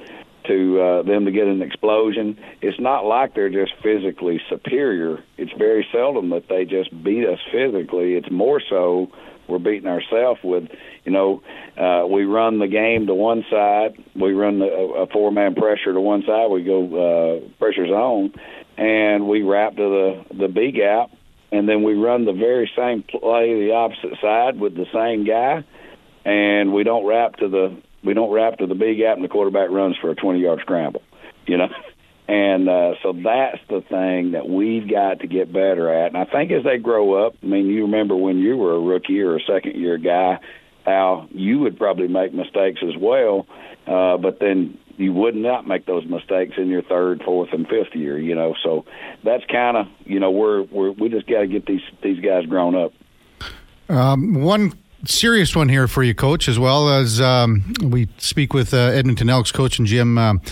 [0.47, 2.39] to uh, them to get an explosion.
[2.61, 5.23] It's not like they're just physically superior.
[5.39, 8.15] It's very seldom that they just beat us physically.
[8.15, 9.11] It's more so
[9.49, 10.65] we're beating ourselves with,
[11.05, 11.43] you know,
[11.77, 15.93] uh, we run the game to one side, we run the, a four man pressure
[15.93, 18.33] to one side, we go uh, pressure zone,
[18.77, 21.11] and we wrap to the the B gap,
[21.51, 25.65] and then we run the very same play the opposite side with the same guy,
[26.25, 29.29] and we don't wrap to the we don't wrap to the B gap, and the
[29.29, 31.03] quarterback runs for a 20 yard scramble,
[31.47, 31.69] you know.
[32.29, 36.15] And uh, so that's the thing that we've got to get better at.
[36.15, 38.81] And I think as they grow up, I mean, you remember when you were a
[38.81, 40.39] rookie or a second year guy,
[40.87, 43.47] how you would probably make mistakes as well,
[43.87, 47.95] uh, but then you would not make those mistakes in your third, fourth, and fifth
[47.95, 48.19] year.
[48.19, 48.85] You know, so
[49.25, 52.47] that's kind of you know we're we're we just got to get these these guys
[52.47, 52.93] grown up.
[53.89, 54.73] Um, one
[55.05, 59.29] serious one here for you, coach, as well as um, we speak with uh, Edmonton
[59.29, 60.19] Elks coach and GM.
[60.19, 60.51] Uh,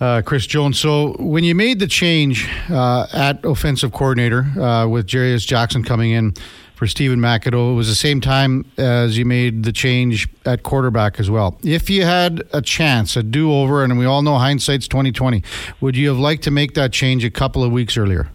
[0.00, 0.80] uh, Chris Jones.
[0.80, 6.10] So, when you made the change uh, at offensive coordinator uh, with Jarious Jackson coming
[6.10, 6.34] in
[6.74, 11.20] for Stephen McAdoo, it was the same time as you made the change at quarterback
[11.20, 11.56] as well.
[11.62, 15.44] If you had a chance, a do over, and we all know hindsight's twenty twenty,
[15.80, 18.28] would you have liked to make that change a couple of weeks earlier?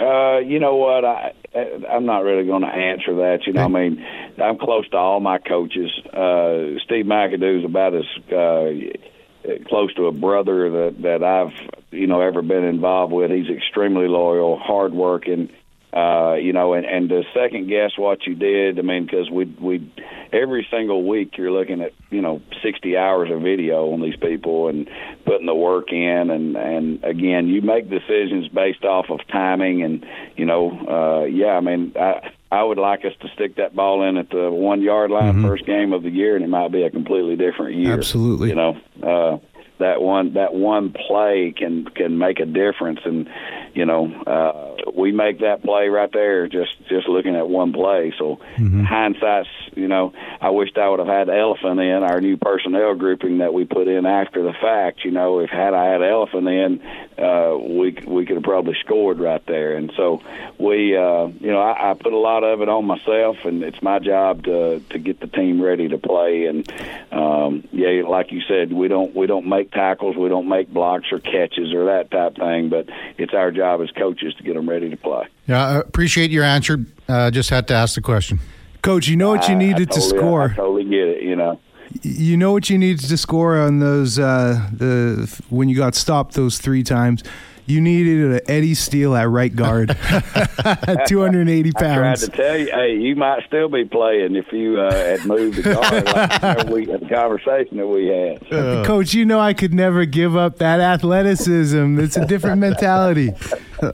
[0.00, 1.04] Uh, you know what?
[1.04, 3.46] I I'm not really going to answer that.
[3.46, 4.04] You know, I mean,
[4.42, 5.90] I'm close to all my coaches.
[6.06, 11.52] Uh, Steve McAdoo's about as uh, close to a brother that that I've
[11.90, 13.30] you know ever been involved with.
[13.30, 15.50] He's extremely loyal, hardworking.
[15.92, 19.46] Uh, you know, and, and to second guess what you did, I mean, because we
[19.46, 19.90] we
[20.32, 24.68] every single week you're looking at you know 60 hours of video on these people
[24.68, 24.88] and
[25.24, 30.04] putting the work in, and and again you make decisions based off of timing, and
[30.36, 34.02] you know, uh, yeah, I mean, I I would like us to stick that ball
[34.02, 36.82] in at the one yard line first game of the year, and it might be
[36.82, 37.94] a completely different year.
[37.94, 38.50] Absolutely.
[38.50, 38.76] you know.
[39.02, 39.38] Uh,
[39.78, 43.28] that one that one play can can make a difference and
[43.74, 48.12] you know uh we make that play right there just just looking at one play.
[48.18, 48.40] So
[48.84, 53.38] hindsight's you know I wished I would have had elephant in our new personnel grouping
[53.38, 56.80] that we put in after the fact you know if had I had elephant in
[57.18, 59.76] uh we we could have probably scored right there.
[59.76, 60.22] And so
[60.58, 63.82] we uh you know I, I put a lot of it on myself and it's
[63.82, 66.46] my job to to get the team ready to play.
[66.46, 66.70] And
[67.12, 71.12] um yeah like you said we don't we don't make tackles we don't make blocks
[71.12, 74.68] or catches or that type thing but it's our job as coaches to get them
[74.68, 76.84] ready to play Yeah, I appreciate your answer.
[77.08, 78.40] Uh, just had to ask the question.
[78.82, 80.50] Coach, you know what you I- I needed to totally- score.
[80.50, 81.60] I totally get it you know
[82.02, 86.34] You know what you needed to score on those uh, the when you got stopped
[86.34, 87.22] those three times.
[87.68, 89.88] You needed an Eddie Steele at right guard,
[91.06, 91.84] 280 pounds.
[91.84, 95.26] I tried to tell you, hey, you might still be playing if you uh, had
[95.26, 96.06] moved the guard.
[96.42, 98.86] like we the conversation that we had.
[98.86, 102.00] Coach, you know I could never give up that athleticism.
[102.00, 103.32] It's a different mentality.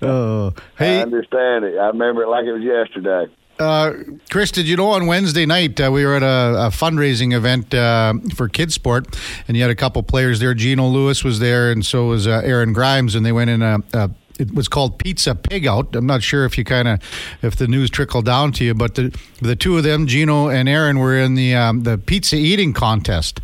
[0.00, 1.76] Oh, I understand it.
[1.76, 3.30] I remember it like it was yesterday.
[3.58, 3.92] Uh,
[4.30, 7.72] Chris, did you know on Wednesday night uh, we were at a, a fundraising event
[7.74, 10.52] uh, for KidSport, and you had a couple players there.
[10.54, 13.78] Gino Lewis was there, and so was uh, Aaron Grymes, and they went in a.
[13.92, 15.96] a it was called Pizza Pig Out.
[15.96, 17.00] I'm not sure if you kind of
[17.40, 20.68] if the news trickled down to you, but the the two of them, Gino and
[20.68, 23.40] Aaron, were in the um, the pizza eating contest.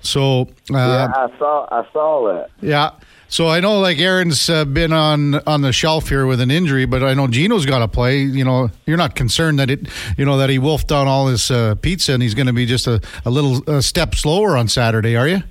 [0.00, 1.68] So uh, yeah, I saw.
[1.70, 2.50] I saw that.
[2.60, 2.90] Yeah.
[3.28, 6.84] So I know like Aaron's uh, been on on the shelf here with an injury,
[6.84, 8.18] but I know Gino's got to play.
[8.20, 11.50] You know, you're not concerned that it, you know, that he wolfed down all his
[11.50, 14.68] uh, pizza and he's going to be just a, a little uh step slower on
[14.68, 15.42] Saturday, are you?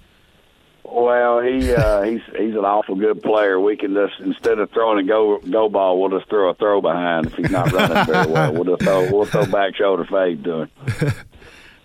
[0.83, 3.59] Well, he uh, he's he's an awful good player.
[3.59, 6.81] We can just instead of throwing a go go ball, we'll just throw a throw
[6.81, 8.53] behind if he's not running very well.
[8.53, 10.69] We'll just throw we'll throw back shoulder fade to him.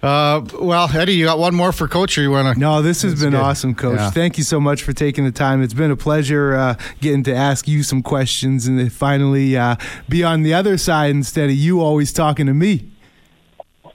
[0.03, 2.61] Uh, well, Eddie, you got one more for coach, or you want to?
[2.61, 3.41] No, this has That's been good.
[3.41, 3.99] awesome, Coach.
[3.99, 4.11] Yeah.
[4.11, 5.61] Thank you so much for taking the time.
[5.63, 9.75] It's been a pleasure uh, getting to ask you some questions and finally uh,
[10.09, 12.91] be on the other side instead of you always talking to me.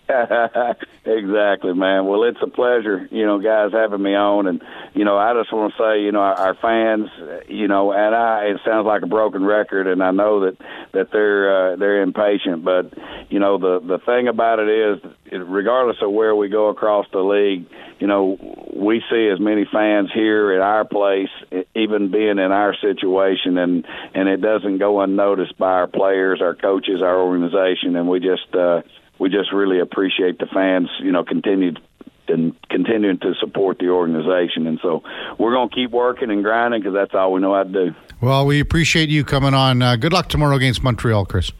[1.06, 2.06] exactly, man.
[2.06, 4.62] Well, it's a pleasure, you know, guys having me on, and
[4.94, 7.08] you know, I just want to say, you know, our, our fans,
[7.48, 8.48] you know, and I.
[8.48, 10.58] It sounds like a broken record, and I know that
[10.92, 12.94] that they're uh, they're impatient, but
[13.30, 17.22] you know, the the thing about it is, regardless of where we go across the
[17.22, 17.66] league,
[18.00, 18.38] you know,
[18.76, 21.30] we see as many fans here at our place,
[21.76, 26.56] even being in our situation, and and it doesn't go unnoticed by our players, our
[26.56, 28.82] coaches, our organization, and we just uh,
[29.20, 31.80] we just really appreciate the fans, you know, continued
[32.28, 34.66] and continuing to support the organization.
[34.68, 35.04] And so
[35.38, 37.96] we're going to keep working and grinding because that's all we know how to do.
[38.22, 39.82] Well, we appreciate you coming on.
[39.82, 41.52] Uh, good luck tomorrow against Montreal, Chris.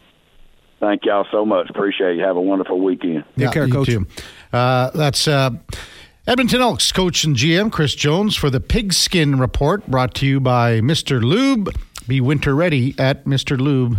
[0.80, 1.70] Thank y'all so much.
[1.70, 2.22] Appreciate you.
[2.24, 3.24] Have a wonderful weekend.
[3.36, 3.88] Yeah, care, Coach.
[3.88, 4.06] Too.
[4.52, 5.50] Uh, that's uh,
[6.26, 10.80] Edmonton Elks coach and GM Chris Jones for the Pigskin Report, brought to you by
[10.80, 11.22] Mr.
[11.22, 11.74] Lube.
[12.06, 13.98] Be winter ready at mrlube.ca.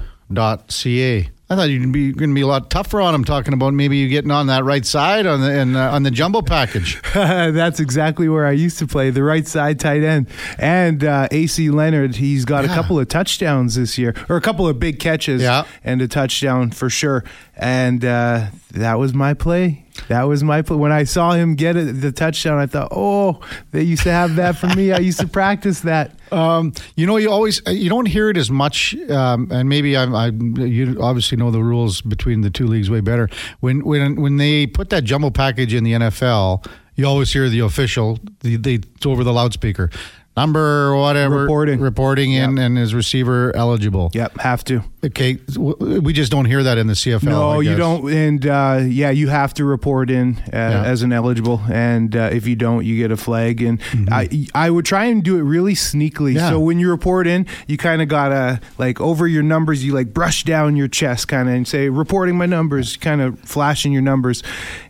[1.47, 3.97] I thought you'd be going to be a lot tougher on him, talking about maybe
[3.97, 6.99] you getting on that right side on the and, uh, on the jumbo package.
[7.13, 10.27] That's exactly where I used to play, the right side tight end.
[10.57, 12.71] And uh, AC Leonard, he's got Yeah.
[12.71, 15.65] a couple of touchdowns this year, or a couple of big catches, Yeah.
[15.83, 17.23] and a touchdown for sure.
[17.55, 19.84] And uh, that was my play.
[20.07, 20.61] That was my.
[20.61, 23.39] When I saw him get it, the touchdown, I thought, oh,
[23.71, 24.91] they used to have that for me.
[24.91, 26.11] I used to practice that.
[26.31, 29.95] Um, you know, you always uh, you don't hear it as much, um, and maybe
[29.95, 33.29] I'm, I you obviously know the rules between the two leagues way better.
[33.59, 37.59] When when when they put that jumbo package in the NFL, you always hear the
[37.59, 39.91] official the, they it's over the loudspeaker
[40.35, 41.79] number whatever Reporting.
[41.79, 44.11] reporting in and is receiver eligible.
[44.13, 44.83] Yep, have to.
[45.05, 47.23] Okay, we just don't hear that in the CFL.
[47.23, 48.11] No, you don't.
[48.11, 52.47] And uh, yeah, you have to report in uh, as an eligible, and uh, if
[52.47, 53.61] you don't, you get a flag.
[53.61, 53.79] And
[54.11, 56.29] I, I would try and do it really sneakily.
[56.31, 56.37] Mm-hmm.
[56.37, 56.49] Yeah.
[56.49, 59.83] So when you report in, you kind of gotta like over your numbers.
[59.85, 63.39] You like brush down your chest, kind of, and say reporting my numbers, kind of
[63.41, 64.41] flashing your numbers,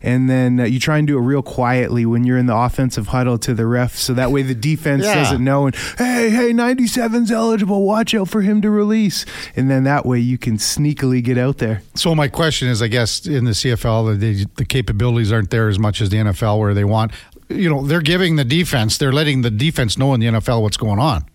[0.02, 3.08] and then uh, you try and do it real quietly when you're in the offensive
[3.08, 5.16] huddle to the ref, so that way the defense Yeah.
[5.16, 5.66] doesn't know.
[5.66, 7.84] And hey, hey, 97's eligible.
[7.86, 11.58] Watch out for him to release, and then that way you can sneakily get out
[11.58, 11.82] there.
[11.96, 15.80] So my question is, I guess in the CFL, the, the capabilities aren't there as
[15.80, 17.12] much as the NFL, where they want.
[17.50, 20.78] You know, they're giving the defense, they're letting the defense know in the NFL what's
[20.78, 21.26] going on.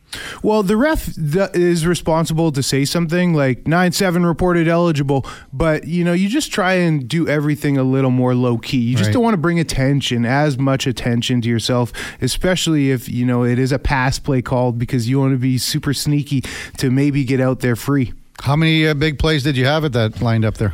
[0.43, 5.87] Well, the ref th- is responsible to say something like nine seven reported eligible, but
[5.87, 8.79] you know you just try and do everything a little more low key.
[8.79, 9.13] You just Right.
[9.15, 13.61] don't want to bring attention, as much attention to yourself, especially if you know it
[13.61, 16.41] is a pass play called because you want to be super sneaky
[16.79, 18.13] to maybe get out there free.
[18.43, 20.73] How many uh, big plays did you have at that lined up there?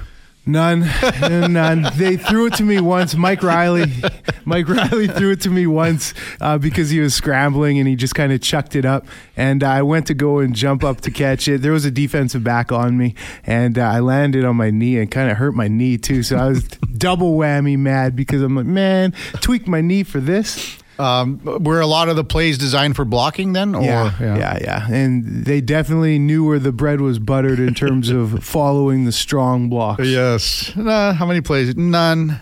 [0.49, 0.89] None,
[1.21, 1.89] none.
[1.97, 3.17] They threw it to me once.
[3.17, 3.93] Mike Reilly,
[4.45, 8.15] Mike Reilly threw it to me once uh, because he was scrambling and he just
[8.15, 9.07] kind of chucked it up.
[9.37, 11.63] And I went to go and jump up to catch it.
[11.63, 15.11] There was a defensive back on me, and uh, I landed on my knee and
[15.11, 16.23] kind of hurt my knee too.
[16.23, 16.63] So I was
[16.97, 20.79] double whammy mad because I'm like, man, tweak my knee for this.
[20.99, 23.75] Um, were a lot of the plays designed for blocking then?
[23.75, 28.09] Or, Yeah, yeah, yeah, And they definitely knew where the bread was buttered in terms
[28.09, 30.07] of following the strong blocks.
[30.07, 30.73] Yes.
[30.77, 31.77] Uh, how many plays?
[31.77, 32.41] None.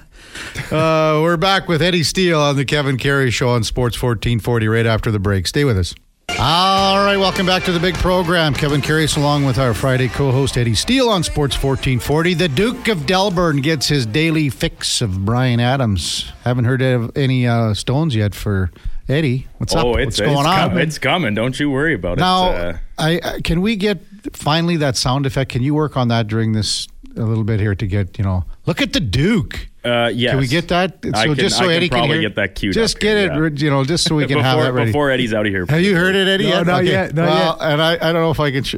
[0.70, 4.86] Uh, we're back with Eddie Steele on the Kevin Karius Show on Sports 1440 right
[4.86, 5.46] after the break.
[5.46, 5.94] Stay with us.
[6.37, 8.55] All right, welcome back to the big program.
[8.55, 12.35] Kevin Karius along with our Friday co-host Eddie Steele on Sports 1440.
[12.35, 16.32] The Duke of Delburn gets his daily fix of Bryan Adams.
[16.43, 18.72] Haven't heard of any uh, stones yet for
[19.09, 19.47] Eddie.
[19.59, 19.85] What's up?
[19.85, 20.70] oh, What's it's, going it's on?
[20.70, 21.35] com- it's coming.
[21.35, 22.74] Don't you worry about Now, it.
[22.74, 24.01] Uh, I, I can we get
[24.32, 25.53] finally that sound effect?
[25.53, 28.45] Can you work on that during this a little bit here to get you know?
[28.66, 29.68] Look at the Duke.
[29.85, 30.30] Uh, yes.
[30.30, 31.05] Can we get that?
[31.05, 32.72] So I can, just so I can Eddie probably can hear, get that cue.
[32.72, 33.64] Just up get here, it, yeah.
[33.64, 34.91] you know, just so we can before, have that ready.
[34.91, 35.66] before Eddie's out of here.
[35.68, 36.45] have you heard it, Eddie?
[36.45, 36.66] No, yet?
[36.66, 37.70] not yet, not well, yet.
[37.72, 38.64] and I, I don't know if I can.
[38.64, 38.76] Sh-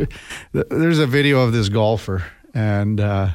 [0.53, 3.31] there's a video of this golfer, and uh,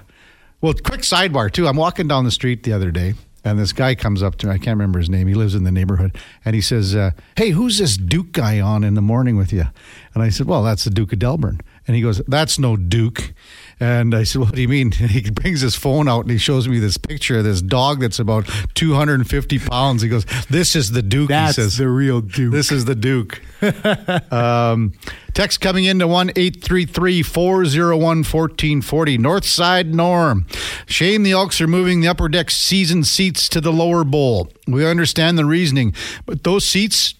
[0.60, 1.68] well, quick sidebar too.
[1.68, 3.14] I'm walking down the street the other day,
[3.46, 4.54] and this guy comes up to me.
[4.54, 5.28] I can't remember his name.
[5.28, 8.84] He lives in the neighborhood, and he says, uh, "Hey, who's this Duke guy on
[8.84, 9.66] in the morning with you?"
[10.14, 13.34] And I said, "Well, that's the Duke of Delburn." And he goes, "That's no Duke."
[13.82, 16.38] And I said, "What do you mean?" And he brings his phone out and he
[16.38, 20.04] shows me this picture of this dog that's about 250 pounds.
[20.04, 22.54] He goes, "This is the Duke." That's he says, the real Duke.
[22.54, 23.42] This is the Duke.
[24.32, 24.94] um,
[25.34, 29.18] text coming into 1 833 401 1440.
[29.18, 30.46] Northside Norm.
[30.86, 34.52] Shame the Elks are moving the upper deck season seats to the lower bowl.
[34.68, 35.96] We understand the reasoning,
[36.28, 37.16] but those seats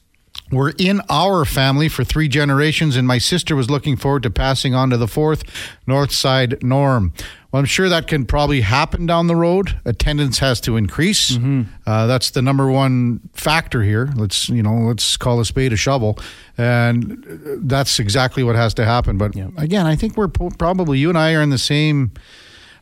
[0.52, 4.76] were in our family for three generations, and my sister was looking forward to passing
[4.76, 5.44] on to the fourth,
[5.88, 7.14] Northside Norm.
[7.52, 9.78] Well, I'm sure that can probably happen down the road.
[9.84, 11.38] Attendance has to increase.
[11.86, 14.10] Uh, that's the number one factor here.
[14.16, 16.18] Let's you know, let's call a spade a shovel,
[16.58, 17.24] and
[17.64, 19.18] that's exactly what has to happen.
[19.18, 22.12] But again, I think we're po- probably you and I are in the same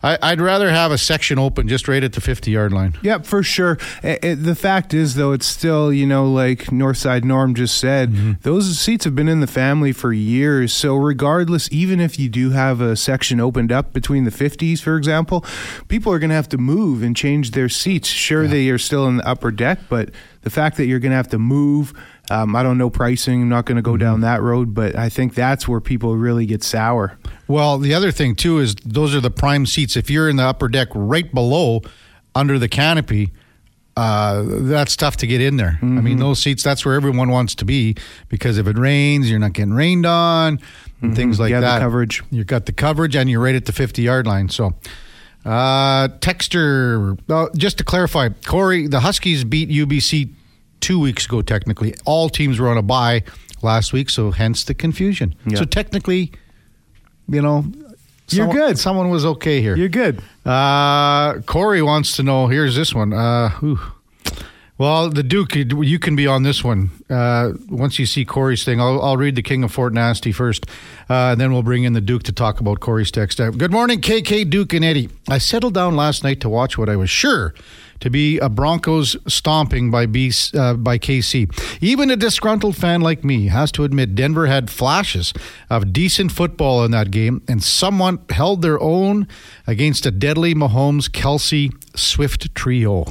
[0.02, 2.96] I, I'd rather have a section open just right at the 50 yard line.
[3.02, 3.78] Yep, for sure.
[4.02, 8.12] Eh, eh, the fact is, though, it's still, you know, like Northside Norm just said,
[8.12, 8.32] Mm-hmm.
[8.44, 10.72] those seats have been in the family for years.
[10.72, 14.96] So, regardless, even if you do have a section opened up between the 50s, for
[14.96, 15.44] example,
[15.90, 18.08] people are going to have to move and change their seats.
[18.08, 20.10] Sure, they are still in the upper deck, but
[20.44, 21.94] the fact that you're going to have to move,
[22.30, 23.92] um, I don't know pricing, I'm not going to Mm-hmm.
[23.92, 27.18] go down that road, but I think that's where people really get sour.
[27.48, 29.96] Well, the other thing too is those are the prime seats.
[29.98, 31.82] If you're in the upper deck right below,
[32.36, 33.32] under the canopy,
[33.98, 35.78] uh, that's tough to get in there.
[35.82, 37.96] I mean, those seats, that's where everyone wants to be
[38.30, 40.60] because if it rains, you're not getting rained on,
[41.02, 41.80] and things like Yeah, the that.
[41.82, 42.24] coverage.
[42.32, 44.48] You've got the coverage, and you're right at the 50 yard line.
[44.50, 44.74] So,
[45.46, 50.30] uh, Texter, uh, just to clarify, Corey, the Huskies beat UBC
[50.82, 51.42] two weeks ago.
[51.42, 53.24] Technically, all teams were on a bye
[53.62, 55.36] last week, so hence the confusion.
[55.46, 55.60] Yeah.
[55.60, 56.32] So technically,
[57.28, 57.66] you know,
[58.30, 58.80] You're someone- good.
[58.80, 59.76] Someone was okay here.
[59.76, 60.22] You're good.
[60.46, 62.48] Uh, Corey wants to know.
[62.48, 63.14] Here's this one.
[63.14, 63.80] Uh, whew.
[64.78, 66.90] well, the Duke, you can be on this one.
[67.10, 70.66] Uh, once you see Corey's thing, I'll, I'll read the King of Fort Nasty first,
[71.10, 73.40] uh, and then we'll bring in the Duke to talk about Corey's text.
[73.42, 75.10] Uh, Good morning, KK, Duke, and Eddie.
[75.28, 77.54] I settled down last night to watch what I was sure
[78.00, 81.50] to be a Broncos stomping by B, uh, by KC.
[81.82, 85.34] Even a disgruntled fan like me has to admit Denver had flashes
[85.70, 89.28] of decent football in that game, and someone held their own
[89.68, 93.06] against a deadly Mahomes Kelce Swift trio.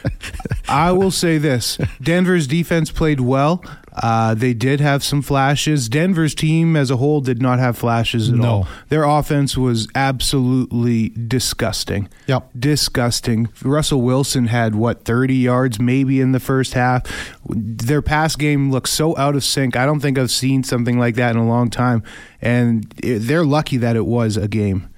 [0.68, 3.62] I will say this Denver's defense played well.
[3.94, 5.88] Uh, they did have some flashes.
[5.88, 8.48] Denver's team as a whole did not have flashes at No.
[8.48, 8.68] all.
[8.88, 12.08] Their offense was absolutely disgusting.
[12.26, 12.50] Yep.
[12.58, 13.48] Disgusting.
[13.62, 17.02] Russell Wilson had, what, 30 yards maybe in the first half.
[17.48, 19.76] Their pass game looked so out of sync.
[19.76, 22.02] I don't think I've seen something like that in a long time.
[22.40, 24.88] And it, they're lucky that it was a game.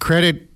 [0.00, 0.46] Credit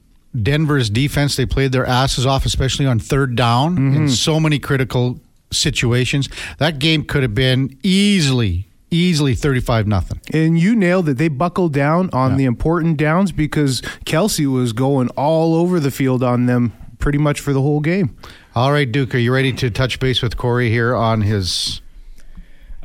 [0.41, 1.37] Denver's defense.
[1.37, 5.20] They played their asses off, especially on third down in so many critical
[5.55, 6.28] situations.
[6.59, 10.20] That game could have been easily, easily 35 nothing.
[10.32, 11.14] And you nailed it.
[11.18, 16.22] They buckled down on the important downs because Kelce was going all over the field
[16.22, 18.16] on them pretty much for the whole game.
[18.55, 21.80] All right, Duke, are you ready to touch base with Corey here on his.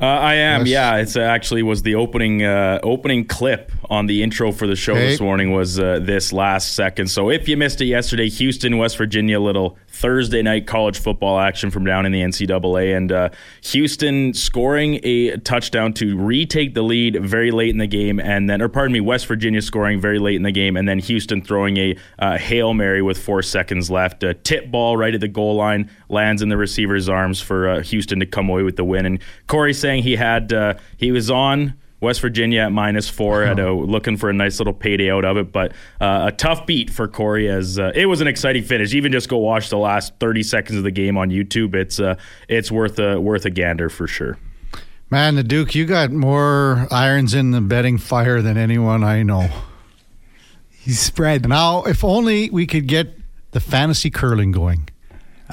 [0.00, 0.60] Uh, I am.
[0.62, 0.68] Yes.
[0.68, 4.74] Yeah, it's uh, actually was the opening uh, opening clip on the intro for the
[4.74, 5.10] show Okay.
[5.10, 7.08] this morning was uh, this last second.
[7.08, 11.70] So if you missed it yesterday, Houston, West Virginia, little Thursday night college football action
[11.70, 13.28] from down in the NCAA, and uh,
[13.64, 18.62] Houston scoring a touchdown to retake the lead very late in the game, and then,
[18.62, 21.76] or pardon me, West Virginia scoring very late in the game, and then Houston throwing
[21.76, 25.56] a uh, hail mary with four seconds left, a tip ball right at the goal
[25.56, 29.04] line lands in the receiver's arms for uh, Houston to come away with the win.
[29.04, 31.74] And Corey saying he had uh, he was on.
[32.00, 35.36] West Virginia at minus four, had a, looking for a nice little payday out of
[35.36, 38.94] it, but uh, a tough beat for Corey as uh, it was an exciting finish.
[38.94, 41.74] Even just go watch the last thirty seconds of the game on YouTube.
[41.74, 42.16] It's uh,
[42.48, 44.38] it's worth a worth a gander for sure.
[45.10, 49.48] Man, the Duke, you got more irons in the betting fire than anyone I know.
[50.70, 51.48] He's spread.
[51.48, 53.18] Now, if only we could get
[53.50, 54.88] the fantasy curling going.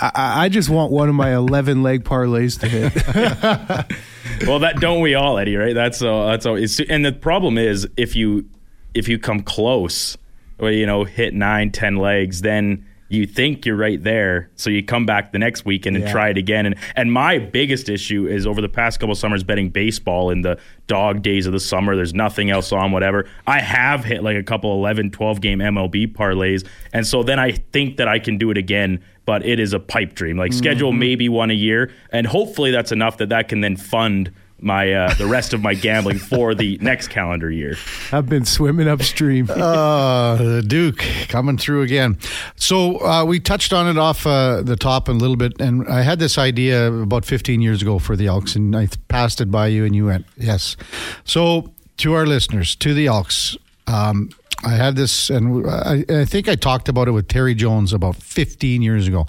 [0.02, 2.94] I, I just want one of my 11 leg parlays to hit.
[4.48, 5.56] well, that don't we all, Eddie?
[5.56, 5.74] Right?
[5.76, 6.80] That's uh, that's always.
[6.80, 8.48] And the problem is if you
[8.94, 10.18] if you come close,
[10.60, 14.50] or you know, hit nine, ten legs, then you think you're right there.
[14.56, 16.12] So you come back the next weekend and Yeah.
[16.12, 16.66] try it again.
[16.66, 20.58] And and my biggest issue is over the past couple summers betting baseball in the
[20.88, 21.96] dog days of the summer.
[21.96, 23.26] There's nothing else on, whatever.
[23.46, 26.66] I have hit like a couple 11, 12 game MLB parlays.
[26.94, 29.00] And so then I think that I can do it again.
[29.26, 30.38] But it is a pipe dream.
[30.38, 30.58] Like mm-hmm.
[30.58, 34.92] schedule maybe one a year, and hopefully that's enough that that can then fund my
[34.92, 37.76] uh, the rest of my gambling for the next calendar year.
[38.12, 39.50] I've been swimming upstream.
[39.68, 42.18] Uh, the Duke coming through again.
[42.56, 46.04] So uh, we touched on it off uh, the top a little bit, and I
[46.04, 49.68] had this idea about 15 years ago for the Elks, and I passed it by
[49.68, 50.78] you, and you went yes.
[51.26, 54.30] So to our listeners, to the Elks, um,
[54.64, 58.16] I had this, and I, I think I talked about it with Terry Jones about
[58.16, 59.28] 15 years ago.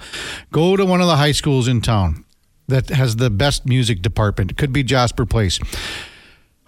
[0.53, 2.25] Go to one of the high schools in town
[2.69, 4.51] that has the best music department.
[4.51, 5.59] It could be Jasper Place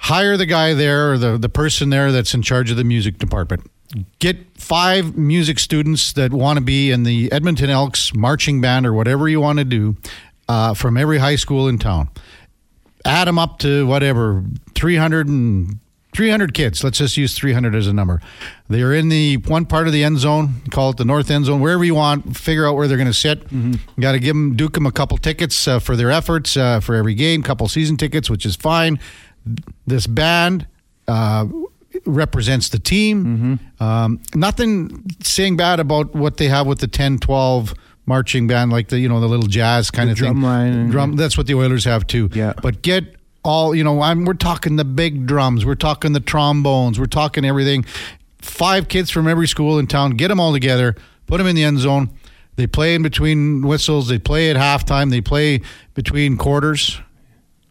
[0.01, 3.19] hire the guy there or the, the person there that's in charge of the music
[3.19, 3.71] department.
[4.19, 8.95] Get five music students that want to be in the Edmonton Elks marching band or
[8.95, 9.97] whatever you want to do
[10.49, 12.09] uh, from every high school in town.
[13.05, 14.45] Add them up to whatever,
[14.75, 15.81] 300 and
[16.15, 16.83] 300 kids.
[16.83, 18.21] Let's just use 300 as a number.
[18.69, 21.61] They're in the one part of the end zone, call it the north end zone,
[21.61, 22.37] wherever you want.
[22.37, 23.51] Figure out where they're going to sit.
[23.53, 26.81] You got to give them, duke them a couple tickets uh, for their efforts uh,
[26.81, 28.99] for every game, couple season tickets, which is fine.
[29.87, 30.67] This band,
[31.09, 31.47] uh,
[32.07, 33.59] represents the team.
[33.81, 37.75] Um, nothing saying bad about what they have with the 10, 12
[38.07, 40.27] marching band, like the you know the little jazz kind The of thing.
[40.33, 41.17] drum line and- Drum.
[41.17, 42.29] That's what the Oilers have too.
[42.33, 42.53] Yeah.
[42.63, 44.01] But get all you know.
[44.03, 45.65] I'm, we're talking the big drums.
[45.65, 46.99] We're talking the trombones.
[46.99, 47.85] We're talking everything.
[48.39, 50.13] Five kids from every school in town.
[50.13, 50.97] Get them all together.
[51.27, 52.11] Put them in the end zone.
[52.57, 54.09] They play in between whistles.
[54.09, 55.11] They play at halftime.
[55.11, 55.63] They play
[55.95, 57.01] between quarters.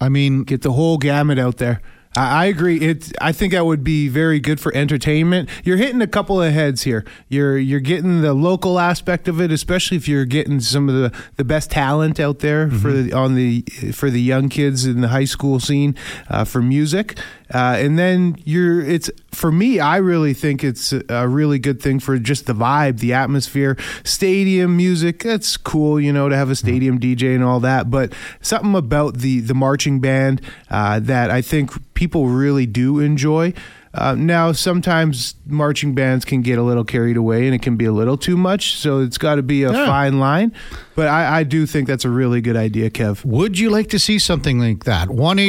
[0.01, 1.81] I mean, Get the whole gamut out there.
[2.15, 2.79] I, I agree.
[2.79, 3.11] It.
[3.21, 5.49] I think that would be very good for entertainment.
[5.63, 7.05] You're hitting a couple of heads here.
[7.27, 11.17] You're you're getting the local aspect of it, especially if you're getting some of the,
[11.37, 13.61] the best talent out there for the, on the
[13.93, 15.95] for the young kids in the high school scene
[16.29, 17.17] uh, for music.
[17.53, 19.79] Uh, and then you're it's for me.
[19.79, 24.77] I really think it's a, really good thing for just the vibe, the atmosphere, stadium
[24.77, 25.23] music.
[25.23, 27.89] That's cool, you know, to have a stadium DJ and all that.
[27.89, 33.53] But something about the the marching band uh, that I think people really do enjoy.
[33.91, 37.85] Uh, now, sometimes marching bands can get a little carried away and it can be
[37.85, 38.75] a little too much.
[38.75, 39.87] So it's got to be a Yeah.
[39.87, 40.53] fine line.
[40.95, 43.25] But I, I do think that's a really good idea, Kev.
[43.25, 45.09] Would you like to see something like that?
[45.09, 45.39] 1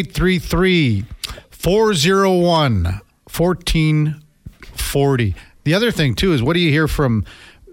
[1.60, 3.00] 401
[3.30, 5.34] 1440.
[5.64, 7.26] The other thing, too, is what do you hear from.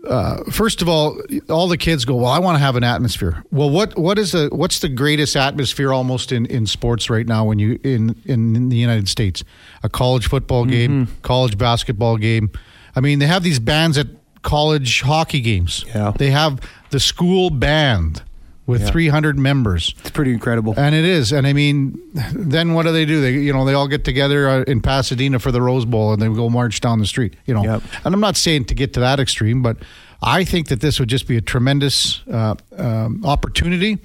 [0.08, 1.20] Uh, first of all,
[1.50, 2.16] all the kids go.
[2.16, 3.44] Well, I want to have an atmosphere.
[3.52, 7.46] Well, what what is the what's the greatest atmosphere almost in, in sports right now?
[7.46, 9.44] When you in, in in the United States,
[9.84, 12.52] a college football game, college basketball game.
[12.96, 14.08] I mean, they have these bands at
[14.42, 15.86] college hockey games.
[15.94, 16.14] Yeah.
[16.18, 16.60] they have
[16.90, 18.24] the school band
[18.68, 19.96] with 300 members.
[20.00, 20.74] It's pretty incredible.
[20.78, 21.32] And it is.
[21.32, 22.00] And I mean,
[22.34, 23.22] then what do they do?
[23.22, 26.22] They, you know, they all get together uh, in Pasadena for the Rose Bowl and
[26.22, 27.64] they go march down the street, you know.
[27.64, 27.84] Yep.
[28.04, 29.78] And I'm not saying to get to that extreme, but
[30.22, 34.00] I think that this would just be a tremendous uh, um, opportunity.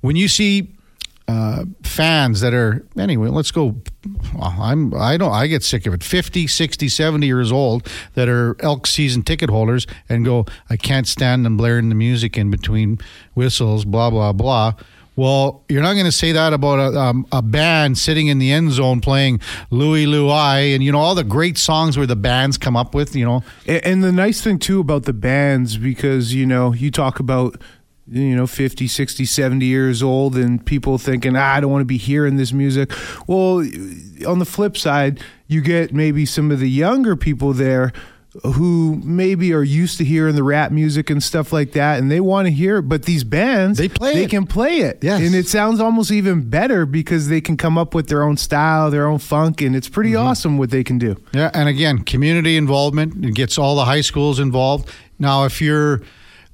[0.00, 0.74] When you see
[1.28, 3.76] uh, fans that are, anyway, let's go.
[4.40, 6.02] I'm, I don't, I get sick of it.
[6.02, 11.06] 50, 60, 70 years old that are elk season ticket holders and go, I can't
[11.06, 12.98] stand them blaring the music in between
[13.34, 14.72] whistles, blah, blah, blah.
[15.16, 18.52] Well, you're not going to say that about a, um, a band sitting in the
[18.52, 22.56] end zone playing Louie Louie and, you know, all the great songs where the bands
[22.56, 23.42] come up with, you know.
[23.66, 27.60] A- And the nice thing too about the bands because you know you talk about
[28.10, 31.86] you know 50 60 70 years old and people thinking ah, I don't want to
[31.86, 32.90] be hearing this music
[33.26, 33.58] well
[34.26, 37.92] on the flip side you get maybe some of the younger people there
[38.44, 42.20] who maybe are used to hearing the rap music and stuff like that and they
[42.20, 44.30] want to hear it but these bands They play they it.
[44.30, 45.20] can play it Yes.
[45.22, 48.90] and it sounds almost even better because they can come up with their own style
[48.90, 52.56] their own funk and it's pretty awesome what they can do Yeah, and again, community
[52.56, 53.24] involvement.
[53.24, 54.88] It gets all the high schools involved.
[55.18, 56.02] Now, if you're,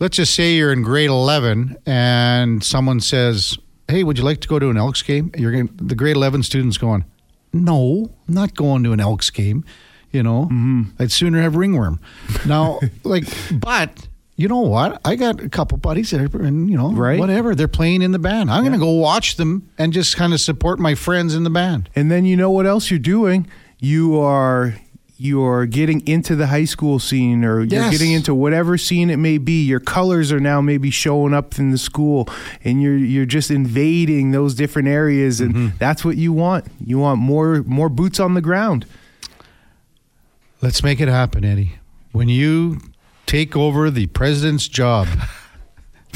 [0.00, 4.48] let's just say you're in grade 11 and someone says, hey, would you like to
[4.48, 5.30] go to an Elks game?
[5.36, 7.04] You're going the grade 11 students going,
[7.52, 9.64] no, I'm not going to an Elks game.
[10.10, 10.82] You know, mm-hmm.
[11.00, 11.98] I'd sooner have ringworm.
[12.46, 15.00] Now, like, but you know what?
[15.04, 17.18] I got a couple buddies that are, and you know, Right.
[17.18, 17.54] whatever.
[17.54, 18.50] They're playing in the band.
[18.50, 21.50] I'm going to go watch them and just kind of support my friends in the
[21.50, 21.88] band.
[21.96, 23.48] And then you know what else you're doing?
[23.80, 24.74] You are
[25.16, 27.92] you're getting into the high school scene or you're Yes.
[27.92, 29.62] getting into whatever scene it may be.
[29.64, 32.28] Your colors are now maybe showing up in the school
[32.64, 35.76] and you're you're just invading those different areas and Mm-hmm.
[35.78, 36.66] that's what you want.
[36.84, 38.86] You want more more boots on the ground.
[40.60, 41.74] Let's make it happen, Eddie.
[42.12, 42.80] When you
[43.26, 45.06] take over the president's job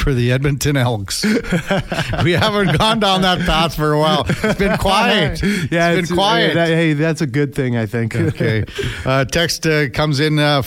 [0.08, 1.22] for the Edmonton Elks,
[2.24, 4.24] we haven't gone down that path for a while.
[4.26, 5.42] It's been quiet.
[5.70, 6.54] yeah, it's been quiet.
[6.54, 8.16] that- hey, that's a good thing, I think.
[8.16, 8.64] okay.
[9.04, 10.38] Uh, text uh, comes in.
[10.38, 10.62] Uh,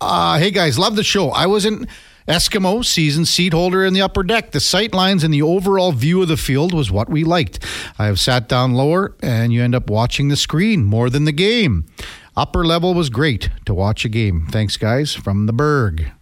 [0.00, 1.28] uh, hey guys, love the show.
[1.28, 1.86] I was in
[2.26, 4.52] Eskimo season seat holder in the upper deck.
[4.52, 7.62] The sight lines and the overall view of the field was what we liked.
[7.98, 11.32] I have sat down lower, and you end up watching the screen more than the
[11.32, 11.84] game.
[12.34, 14.46] Upper level was great to watch a game.
[14.50, 16.12] Thanks, guys, from the Berg.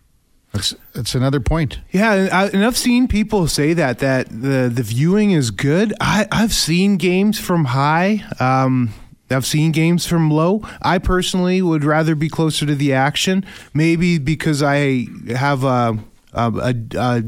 [0.53, 1.81] That's that's another point.
[1.91, 5.93] Yeah, and, I, and I've seen people say that that the the viewing is good.
[6.01, 8.25] I I've seen games from high.
[8.41, 8.95] Um,
[9.31, 10.63] I've seen games from low.
[10.81, 13.45] I personally would rather be closer to the action,
[13.75, 15.99] maybe because I have a
[16.33, 17.23] a, a, a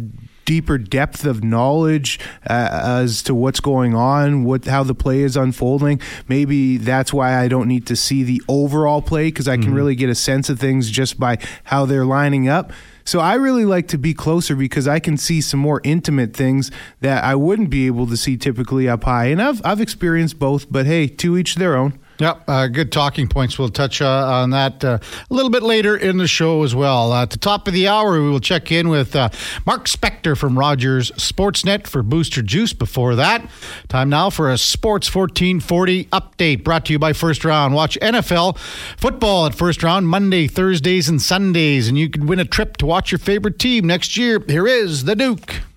[0.51, 2.19] deeper depth of knowledge
[2.49, 6.01] uh, as to what's going on, what how the play is unfolding.
[6.27, 9.95] Maybe that's why I don't need to see the overall play because I can really
[9.95, 12.73] get a sense of things just by how they're lining up.
[13.11, 16.71] So I really like to be closer because I can see some more intimate things
[17.01, 19.25] that I wouldn't be able to see typically up high.
[19.25, 21.99] And I've I've experienced both, but hey, to each their own.
[22.21, 23.59] Yep, uh, good talking points.
[23.59, 24.99] We'll touch uh, on that uh,
[25.31, 27.15] a little bit later in the show as well.
[27.15, 29.31] At the top of the hour, we will check in with uh,
[29.65, 32.75] Mark Spector from Rogers Sportsnet for Booster Juice.
[32.75, 33.49] Before that,
[33.89, 37.73] time now for a Sports 1440 update brought to you by First Round.
[37.73, 38.59] Watch NFL
[38.99, 42.87] football at First Round Monday, Thursdays, and Sundays, and you could win a trip to
[42.87, 44.45] watch your favorite team next year.
[44.47, 45.63] Here is the Duke.